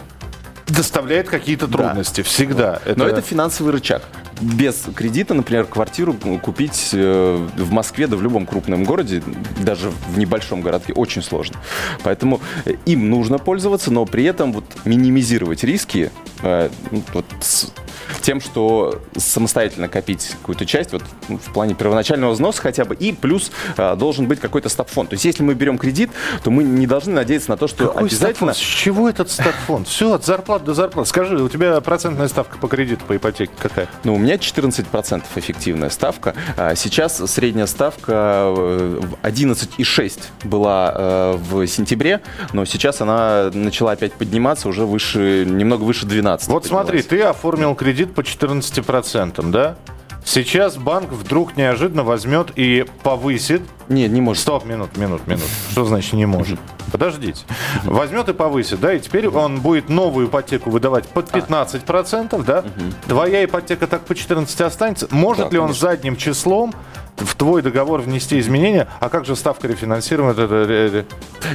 доставляет 0.68 1.29
какие-то 1.29 1.68
трудности. 1.68 2.22
Всегда. 2.22 2.82
Но 2.96 3.06
это 3.06 3.22
финансовый 3.22 3.72
рычаг. 3.72 4.03
Без 4.41 4.88
кредита, 4.96 5.34
например, 5.34 5.65
квартиру 5.65 6.13
купить 6.41 6.91
э, 6.93 7.48
в 7.58 7.72
Москве, 7.72 8.08
да 8.08 8.15
в 8.15 8.22
любом 8.22 8.46
крупном 8.46 8.86
городе, 8.86 9.22
даже 9.62 9.91
в 10.13 10.17
небольшом 10.17 10.62
городке, 10.62 10.93
очень 10.93 11.22
сложно. 11.22 11.58
Поэтому 12.03 12.39
э, 12.65 12.75
им 12.86 13.10
нужно 13.10 13.38
пользоваться, 13.38 13.91
но 13.91 14.05
при 14.05 14.24
этом 14.24 14.53
вот 14.53 14.63
минимизировать 14.86 15.63
риски 15.63 16.12
э, 16.41 16.69
ну, 16.91 17.03
вот 17.13 17.25
с 17.41 17.72
тем, 18.22 18.41
что 18.41 19.01
самостоятельно 19.15 19.88
копить 19.88 20.36
какую-то 20.41 20.65
часть, 20.65 20.91
вот 20.91 21.03
ну, 21.27 21.38
в 21.38 21.53
плане 21.53 21.75
первоначального 21.75 22.31
взноса 22.31 22.62
хотя 22.62 22.86
бы, 22.86 22.96
и 22.96 23.12
плюс 23.12 23.51
э, 23.77 23.96
должен 23.96 24.27
быть 24.27 24.39
какой-то 24.39 24.69
стоп-фонд. 24.69 25.10
То 25.10 25.13
есть 25.13 25.25
если 25.25 25.43
мы 25.43 25.53
берем 25.53 25.77
кредит, 25.77 26.10
то 26.43 26.51
мы 26.51 26.63
не 26.63 26.88
должны 26.88 27.13
надеяться 27.13 27.51
на 27.51 27.58
то, 27.58 27.67
что 27.67 27.88
Какой 27.88 28.03
обязательно... 28.03 28.53
статфонд? 28.53 28.58
С 28.58 28.60
чего 28.60 29.10
этот 29.10 29.31
статфонд? 29.31 29.88
Все, 29.88 30.13
от 30.13 30.25
зарплаты 30.25 30.65
до 30.65 30.74
зарплаты. 30.74 31.10
Скажи, 31.10 31.41
у 31.41 31.50
тебя 31.50 31.79
процентная 31.81 32.27
ставка 32.27 32.58
по 32.58 32.67
кредиту, 32.67 33.05
по 33.05 33.15
ипотеке 33.15 33.51
какая? 33.60 33.88
Ну, 34.03 34.15
у 34.15 34.17
меня 34.17 34.36
14% 34.36 35.24
эффективная 35.36 35.89
ставка. 35.89 36.34
А 36.58 36.75
Сейчас 36.75 37.17
средняя 37.31 37.67
ставка 37.67 38.53
э, 38.55 39.00
в 39.01 39.25
11,6 39.25 40.19
была 40.46 40.93
э, 40.96 41.38
в 41.38 41.67
сентябре, 41.67 42.22
но 42.53 42.65
сейчас 42.65 43.01
она 43.01 43.51
начала 43.53 43.91
опять 43.91 44.13
подниматься, 44.13 44.69
уже 44.69 44.86
выше, 44.86 45.46
немного 45.46 45.84
выше 45.84 46.05
12. 46.05 46.28
Вот 46.48 46.65
смотри, 46.65 47.01
ты 47.01 47.21
оформил 47.21 47.75
кредит 47.75 48.13
по 48.13 48.21
14%, 48.21 49.50
да? 49.51 49.75
Сейчас 50.25 50.77
банк 50.77 51.12
вдруг 51.12 51.57
неожиданно 51.57 52.03
возьмет 52.03 52.51
и 52.55 52.86
повысит. 53.03 53.62
Нет, 53.88 54.12
не 54.12 54.21
может. 54.21 54.43
Стоп, 54.43 54.65
минут, 54.65 54.95
минут, 54.98 55.25
минут. 55.25 55.45
Что 55.71 55.86
значит 55.86 56.13
не 56.13 56.25
может? 56.25 56.59
Подождите. 56.91 57.45
Возьмет 57.83 58.29
и 58.29 58.33
повысит, 58.33 58.79
да, 58.79 58.93
и 58.93 59.00
теперь 59.00 59.27
он 59.27 59.62
будет 59.62 59.89
новую 59.89 60.27
ипотеку 60.27 60.69
выдавать 60.69 61.07
под 61.07 61.31
15%, 61.31 62.43
да? 62.43 62.63
Твоя 63.07 63.43
ипотека 63.45 63.88
так 63.88 64.01
по 64.05 64.13
14 64.13 64.62
останется. 64.62 65.07
Может 65.09 65.45
Да, 65.45 65.51
ли 65.51 65.57
он 65.57 65.67
конечно. 65.67 65.88
задним 65.88 66.15
числом 66.15 66.74
в 67.20 67.36
твой 67.36 67.62
договор 67.62 68.02
внести 68.02 68.40
изменения? 68.40 68.88
А 69.00 69.10
как 69.10 69.26
же 69.26 69.36
ставка 69.36 69.68
рефинансирования? 69.68 71.06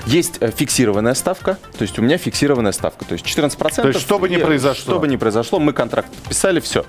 Есть 0.07 0.39
э, 0.41 0.51
фиксированная 0.51 1.15
ставка, 1.15 1.59
то 1.77 1.83
есть 1.83 1.99
у 1.99 2.03
меня 2.03 2.19
фиксированная 2.19 2.73
ставка, 2.73 3.05
то 3.05 3.13
есть 3.13 3.25
14%. 3.27 3.83
То 3.83 3.89
есть 3.89 4.01
что 4.01 4.19
бы 4.19 4.29
ни 4.29 4.37
произошло. 4.37 4.93
Что 4.93 4.99
бы 4.99 5.09
ни 5.09 5.17
произошло, 5.17 5.59
мы 5.59 5.73
контракт 5.73 6.11
подписали, 6.11 6.61
все. 6.61 6.85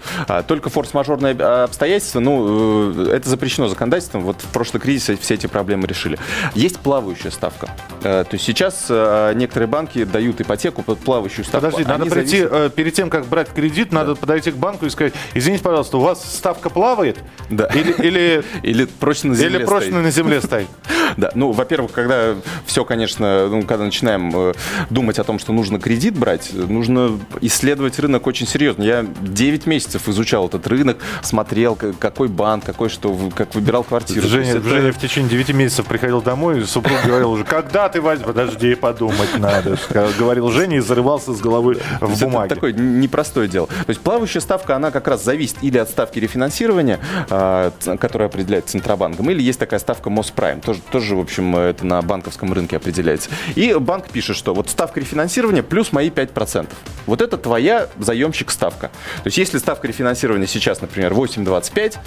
только 0.48 0.70
форс-мажорные 0.70 1.36
э, 1.38 1.63
обстоятельства, 1.63 2.20
ну, 2.20 3.08
э, 3.08 3.15
это 3.15 3.29
запрещено 3.29 3.67
законодательством, 3.67 4.24
вот 4.24 4.41
в 4.41 4.48
прошлый 4.48 4.82
кризис 4.82 5.17
все 5.20 5.34
эти 5.36 5.48
проблемы 5.48 5.88
решили. 5.88 6.17
Есть 6.53 6.79
плавающая 6.79 7.32
ставка. 7.32 7.70
То 8.01 8.27
есть 8.32 8.46
сейчас 8.46 8.89
некоторые 9.36 9.67
банки 9.67 10.03
дают 10.03 10.41
ипотеку 10.41 10.84
под 10.84 11.00
плавающую 11.00 11.46
ставку. 11.46 11.67
Подожди, 11.67 11.88
надо 11.88 12.03
Они 12.03 12.10
прийти, 12.10 12.39
зависят- 12.39 12.53
э, 12.53 12.70
перед 12.70 12.94
тем, 12.94 13.10
как 13.10 13.25
брать 13.25 13.50
кредит, 13.50 13.91
надо 13.91 14.15
подойти 14.15 14.51
к 14.51 14.55
банку 14.55 14.86
и 14.86 14.89
сказать, 14.89 15.13
извините, 15.34 15.63
пожалуйста, 15.63 15.98
у 15.98 16.01
вас 16.01 16.24
ставка 16.24 16.70
плавает? 16.70 17.20
Да. 17.50 17.65
Или, 17.67 17.91
или, 17.91 18.44
Или 18.65 18.86
прочно 18.86 19.29
на 19.29 19.36
земле 19.36 19.60
или 19.60 19.65
прочно 19.65 19.89
стоит. 19.91 20.03
на 20.03 20.12
земле 20.12 20.41
стоит? 20.41 20.67
Да, 21.17 21.31
ну, 21.36 21.51
во-первых, 21.51 21.91
когда 21.91 22.36
все, 22.65 22.84
конечно, 22.86 23.48
ну, 23.48 23.63
когда 23.63 23.86
начинаем 23.86 24.31
э, 24.36 24.53
думать 24.89 25.19
о 25.19 25.24
том, 25.24 25.39
что 25.39 25.53
нужно 25.53 25.79
кредит 25.79 26.17
брать, 26.17 26.51
нужно 26.53 27.17
исследовать 27.41 28.00
рынок 28.00 28.27
очень 28.27 28.48
серьезно. 28.48 28.84
Я 28.84 29.05
9 29.22 29.65
месяцев 29.65 30.07
изучал 30.10 30.48
этот 30.48 30.67
рынок, 30.67 30.98
смотрел, 31.22 31.77
какой 32.00 32.27
банк, 32.27 32.65
какой 32.65 32.89
что, 32.89 33.17
как 33.36 33.55
выбирал 33.55 33.84
квартиру. 33.84 34.27
Женя, 34.27 34.51
это- 34.55 34.67
Женя 34.69 34.91
в 34.91 35.00
течение 35.00 35.29
9 35.29 35.50
месяцев 35.53 35.86
приходил 35.86 36.22
домой, 36.22 36.62
и 36.62 36.63
супруг 36.65 36.98
говорил 37.05 37.31
уже, 37.31 37.43
когда 37.43 37.88
ты 37.89 38.01
возьмешь? 38.01 38.25
Подожди, 38.27 38.75
подумать 38.75 39.38
надо. 39.38 39.77
Говорил 40.17 40.50
Женя 40.51 40.77
и 40.77 40.79
зарывался 40.79 41.34
с 41.34 41.39
головой 41.39 41.75
То 42.00 42.07
в 42.07 42.10
есть 42.10 42.22
это 42.22 42.31
бумаге. 42.31 42.55
такое 42.55 42.74
непростое 42.74 43.48
дело. 43.48 43.67
То 43.67 43.89
есть 43.89 44.01
плавающая 44.01 44.41
ставка, 44.41 44.75
она 44.75 44.91
как 44.91 45.07
раз 45.07 45.24
зависит 45.24 45.57
или 45.62 45.77
от 45.77 45.89
ставки 45.89 46.19
рефинансирования, 46.19 47.00
а, 47.29 47.72
которая 48.00 48.27
определяется 48.29 48.72
Центробанком, 48.72 49.29
или 49.29 49.41
есть 49.41 49.60
такая 49.60 49.79
ставка 49.79 50.10
Моспрайм. 50.10 50.60
Тоже, 50.62 50.81
тоже, 50.91 51.04
в 51.13 51.19
общем, 51.19 51.55
это 51.55 51.85
на 51.85 52.01
банковском 52.01 52.51
рынке 52.51 52.77
определяется. 52.77 53.29
И 53.53 53.71
банк 53.75 54.09
пишет, 54.09 54.35
что 54.35 54.55
вот 54.55 54.69
ставка 54.69 55.00
рефинансирования 55.00 55.62
плюс 55.62 55.91
мои 55.91 56.09
5%. 56.09 56.67
Вот 57.05 57.21
это 57.21 57.38
твоя 57.38 57.88
заемщик 58.00 58.50
ставка. 58.50 58.88
То 59.17 59.27
есть 59.27 59.38
если 59.38 59.59
ставка 59.59 59.88
рефинансирования 59.88 60.47
сейчас, 60.47 60.81
например, 60.81 61.13
8,25, 61.13 61.97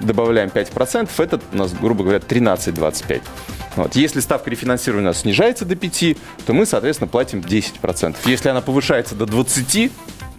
добавляем 0.00 0.50
5%, 0.50 1.08
это 1.18 1.40
у 1.52 1.56
нас, 1.56 1.72
грубо 1.72 2.02
говоря, 2.02 2.18
13,25. 2.18 3.22
Вот. 3.76 3.96
Если 3.96 4.20
ставка 4.20 4.50
рефинансирования 4.50 5.08
у 5.08 5.10
нас 5.10 5.20
снижается 5.20 5.64
до 5.64 5.76
5, 5.76 6.16
то 6.46 6.52
мы, 6.52 6.66
соответственно, 6.66 7.08
платим 7.08 7.40
10%. 7.40 8.16
Если 8.26 8.48
она 8.48 8.60
повышается 8.60 9.14
до 9.14 9.26
20, 9.26 9.90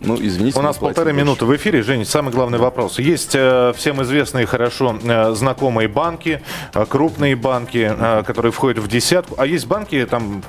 ну, 0.05 0.17
извините, 0.19 0.59
У 0.59 0.61
нас 0.61 0.77
полторы 0.77 1.11
больше. 1.11 1.25
минуты 1.25 1.45
в 1.45 1.55
эфире. 1.55 1.81
Женя, 1.81 2.05
самый 2.05 2.31
главный 2.31 2.57
вопрос. 2.59 2.99
Есть 2.99 3.35
э, 3.35 3.73
всем 3.75 4.01
известные 4.03 4.45
хорошо 4.45 4.97
э, 5.03 5.33
знакомые 5.33 5.87
банки, 5.87 6.41
э, 6.73 6.85
крупные 6.87 7.35
банки, 7.35 7.93
э, 7.97 8.23
которые 8.23 8.51
входят 8.51 8.83
в 8.83 8.87
десятку. 8.87 9.35
А 9.37 9.45
есть 9.45 9.67
банки, 9.67 10.05
там, 10.09 10.43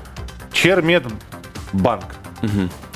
Чермедбанк. 0.52 2.04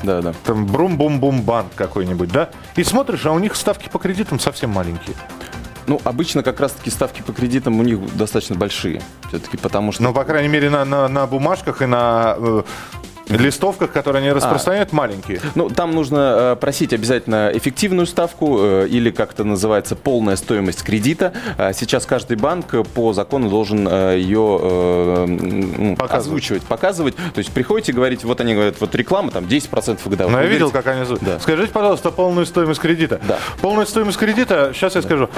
Да, 0.03 0.21
да. 0.21 0.33
Там 0.45 0.65
Брум-Бум-Бум 0.65 1.41
банк 1.41 1.73
какой-нибудь, 1.75 2.31
да? 2.31 2.49
И 2.75 2.83
смотришь, 2.83 3.25
а 3.25 3.31
у 3.31 3.39
них 3.39 3.55
ставки 3.55 3.89
по 3.89 3.99
кредитам 3.99 4.39
совсем 4.39 4.69
маленькие. 4.69 5.15
Ну, 5.87 5.99
обычно 6.03 6.43
как 6.43 6.59
раз-таки 6.59 6.89
ставки 6.89 7.21
по 7.21 7.33
кредитам 7.33 7.79
у 7.79 7.83
них 7.83 8.15
достаточно 8.15 8.55
большие. 8.55 9.01
Все-таки 9.29 9.57
потому 9.57 9.91
что... 9.91 10.03
Ну, 10.03 10.13
по 10.13 10.23
крайней 10.23 10.47
мере, 10.47 10.69
на, 10.69 10.85
на, 10.85 11.07
на 11.07 11.27
бумажках 11.27 11.81
и 11.81 11.85
на 11.85 12.35
э, 12.37 12.63
листовках, 13.39 13.91
которые 13.91 14.21
они 14.21 14.31
распространяют, 14.31 14.91
маленькие. 14.93 15.39
Ну, 15.55 15.69
там 15.69 15.91
нужно 15.93 16.53
э, 16.53 16.55
просить 16.59 16.93
обязательно 16.93 17.51
эффективную 17.53 18.05
ставку 18.05 18.57
э, 18.59 18.87
или, 18.89 19.11
как 19.11 19.33
это 19.33 19.43
называется, 19.43 19.95
полная 19.95 20.35
стоимость 20.35 20.83
кредита. 20.83 21.33
А 21.57 21.73
сейчас 21.73 22.05
каждый 22.05 22.37
банк 22.37 22.73
э, 22.73 22.83
по 22.83 23.13
закону 23.13 23.49
должен 23.49 23.87
э, 23.89 24.17
ее 24.17 24.59
э, 24.61 25.95
Показывать. 25.97 26.11
озвучивать, 26.11 26.63
показывать. 26.63 27.15
То 27.15 27.39
есть 27.39 27.51
приходите, 27.51 27.93
говорите, 27.93 28.27
вот 28.27 28.41
они 28.41 28.53
говорят, 28.53 28.75
вот 28.79 28.93
реклама, 28.95 29.31
там 29.31 29.45
10% 29.45 29.99
годовых. 30.09 30.33
Ну, 30.33 30.39
я 30.39 30.45
видел, 30.45 30.69
говорите, 30.69 30.73
как 30.73 30.95
они 30.95 31.05
зовут. 31.05 31.21
Да. 31.23 31.39
Скажите, 31.39 31.71
пожалуйста, 31.71 32.11
полную 32.11 32.45
стоимость 32.45 32.79
кредита. 32.81 33.19
Да. 33.27 33.37
Полная 33.61 33.85
стоимость 33.85 34.17
кредита, 34.17 34.71
сейчас 34.73 34.95
я 34.95 35.01
скажу, 35.01 35.29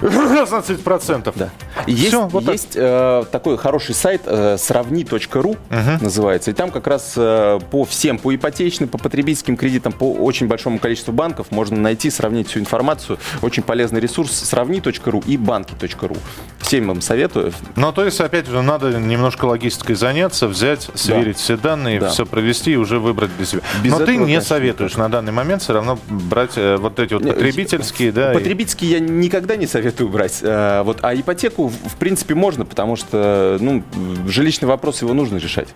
16%. 0.00 1.32
Да. 1.36 1.50
И 1.86 1.92
есть, 1.92 2.08
Всё, 2.08 2.26
вот 2.26 2.44
так. 2.44 2.52
есть 2.52 2.72
э, 2.74 3.24
такой 3.30 3.56
хороший 3.58 3.94
сайт 3.94 4.22
э, 4.26 4.56
сравни.ру 4.58 5.56
называется. 6.00 6.50
И 6.50 6.54
там 6.54 6.70
как 6.70 6.86
раз 6.86 7.14
э, 7.16 7.20
по 7.70 7.84
всем, 7.84 8.18
по 8.18 8.34
ипотечным, 8.34 8.88
по 8.88 8.98
потребительским 8.98 9.56
кредитам, 9.56 9.92
по 9.92 10.12
очень 10.12 10.46
большому 10.46 10.78
количеству 10.78 11.12
банков 11.12 11.50
можно 11.50 11.76
найти, 11.76 12.10
сравнить 12.10 12.48
всю 12.48 12.60
информацию. 12.60 13.18
Очень 13.42 13.62
полезный 13.62 14.00
ресурс 14.00 14.32
сравни.ру 14.32 15.22
и 15.26 15.36
банки.ру. 15.36 16.16
Всем 16.58 16.88
вам 16.88 17.00
советую. 17.00 17.52
Ну, 17.76 17.92
то 17.92 18.04
есть, 18.04 18.20
опять 18.20 18.46
же, 18.46 18.62
надо 18.62 18.92
немножко 18.98 19.44
логистикой 19.46 19.96
заняться, 19.96 20.46
взять, 20.46 20.88
сверить 20.94 21.38
все 21.38 21.56
данные, 21.56 22.00
Да. 22.00 22.10
все 22.10 22.26
провести 22.26 22.72
и 22.72 22.76
уже 22.76 22.98
выбрать 22.98 23.34
для 23.36 23.46
себя. 23.46 23.60
Без 23.82 23.92
Но 23.92 23.98
ты 24.04 24.12
не 24.16 24.24
конечно, 24.24 24.46
советуешь 24.46 24.94
на 24.96 25.08
данный 25.08 25.32
момент 25.32 25.62
все 25.62 25.72
равно 25.72 25.98
брать 26.08 26.52
э, 26.56 26.76
вот 26.76 26.98
эти 26.98 27.14
вот 27.14 27.24
Не, 27.24 27.32
потребительские, 27.32 28.12
да, 28.12 28.32
и- 28.32 28.34
Потребительский 28.34 28.86
я 28.86 29.00
никогда 29.00 29.56
не 29.56 29.66
советую 29.66 30.08
брать. 30.10 30.38
Э, 30.42 30.82
вот, 30.84 30.98
а 31.02 31.14
ипотеку, 31.14 31.68
в 31.68 31.96
принципе, 31.96 32.34
можно, 32.34 32.64
потому 32.64 32.96
что 32.96 33.56
ну, 33.60 33.82
жилищный 34.28 34.68
вопрос 34.68 35.02
его 35.02 35.12
нужно 35.14 35.38
решать. 35.38 35.68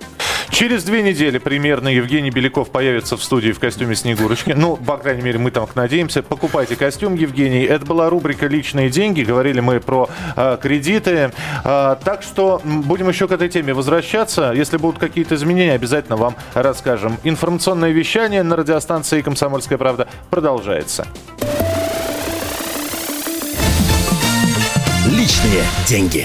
Через 0.55 0.85
две 0.85 1.03
недели 1.03 1.39
примерно 1.39 1.89
Евгений 1.89 2.31
Беляков 2.31 2.71
появится 2.71 3.17
в 3.17 3.25
студии 3.25 3.51
в 3.51 3.59
костюме 3.59 3.97
Снегурочки. 3.97 4.53
Ну, 4.53 4.77
по 4.77 4.97
крайней 4.99 5.23
мере, 5.23 5.41
мы 5.41 5.51
так 5.51 5.75
надеемся. 5.75 6.23
Покупайте 6.23 6.77
костюм, 6.77 7.17
Евгений. 7.17 7.65
Это 7.65 7.85
была 7.85 8.09
рубрика 8.09 8.47
«Личные 8.47 8.89
деньги». 8.89 9.23
Говорили 9.23 9.59
мы 9.59 9.81
про 9.81 10.09
э, 10.37 10.57
кредиты. 10.63 11.33
Э, 11.65 11.97
так 12.05 12.23
что 12.23 12.63
будем 12.65 13.09
еще 13.09 13.27
к 13.27 13.33
этой 13.33 13.49
теме 13.49 13.75
возвращаться. 13.75 14.53
Если 14.55 14.77
будут 14.77 15.01
какие-то 15.01 15.35
изменения, 15.35 15.73
обязательно 15.73 16.17
вам 16.17 16.37
расскажем. 16.55 17.19
Информационное 17.25 17.91
вещание 17.91 18.45
на 18.45 18.55
радиостанции 18.55 19.23
«Комсомольская 19.23 19.77
правда» 19.77 20.07
продолжается. 20.31 21.05
Личные 25.09 25.65
деньги. 25.89 26.23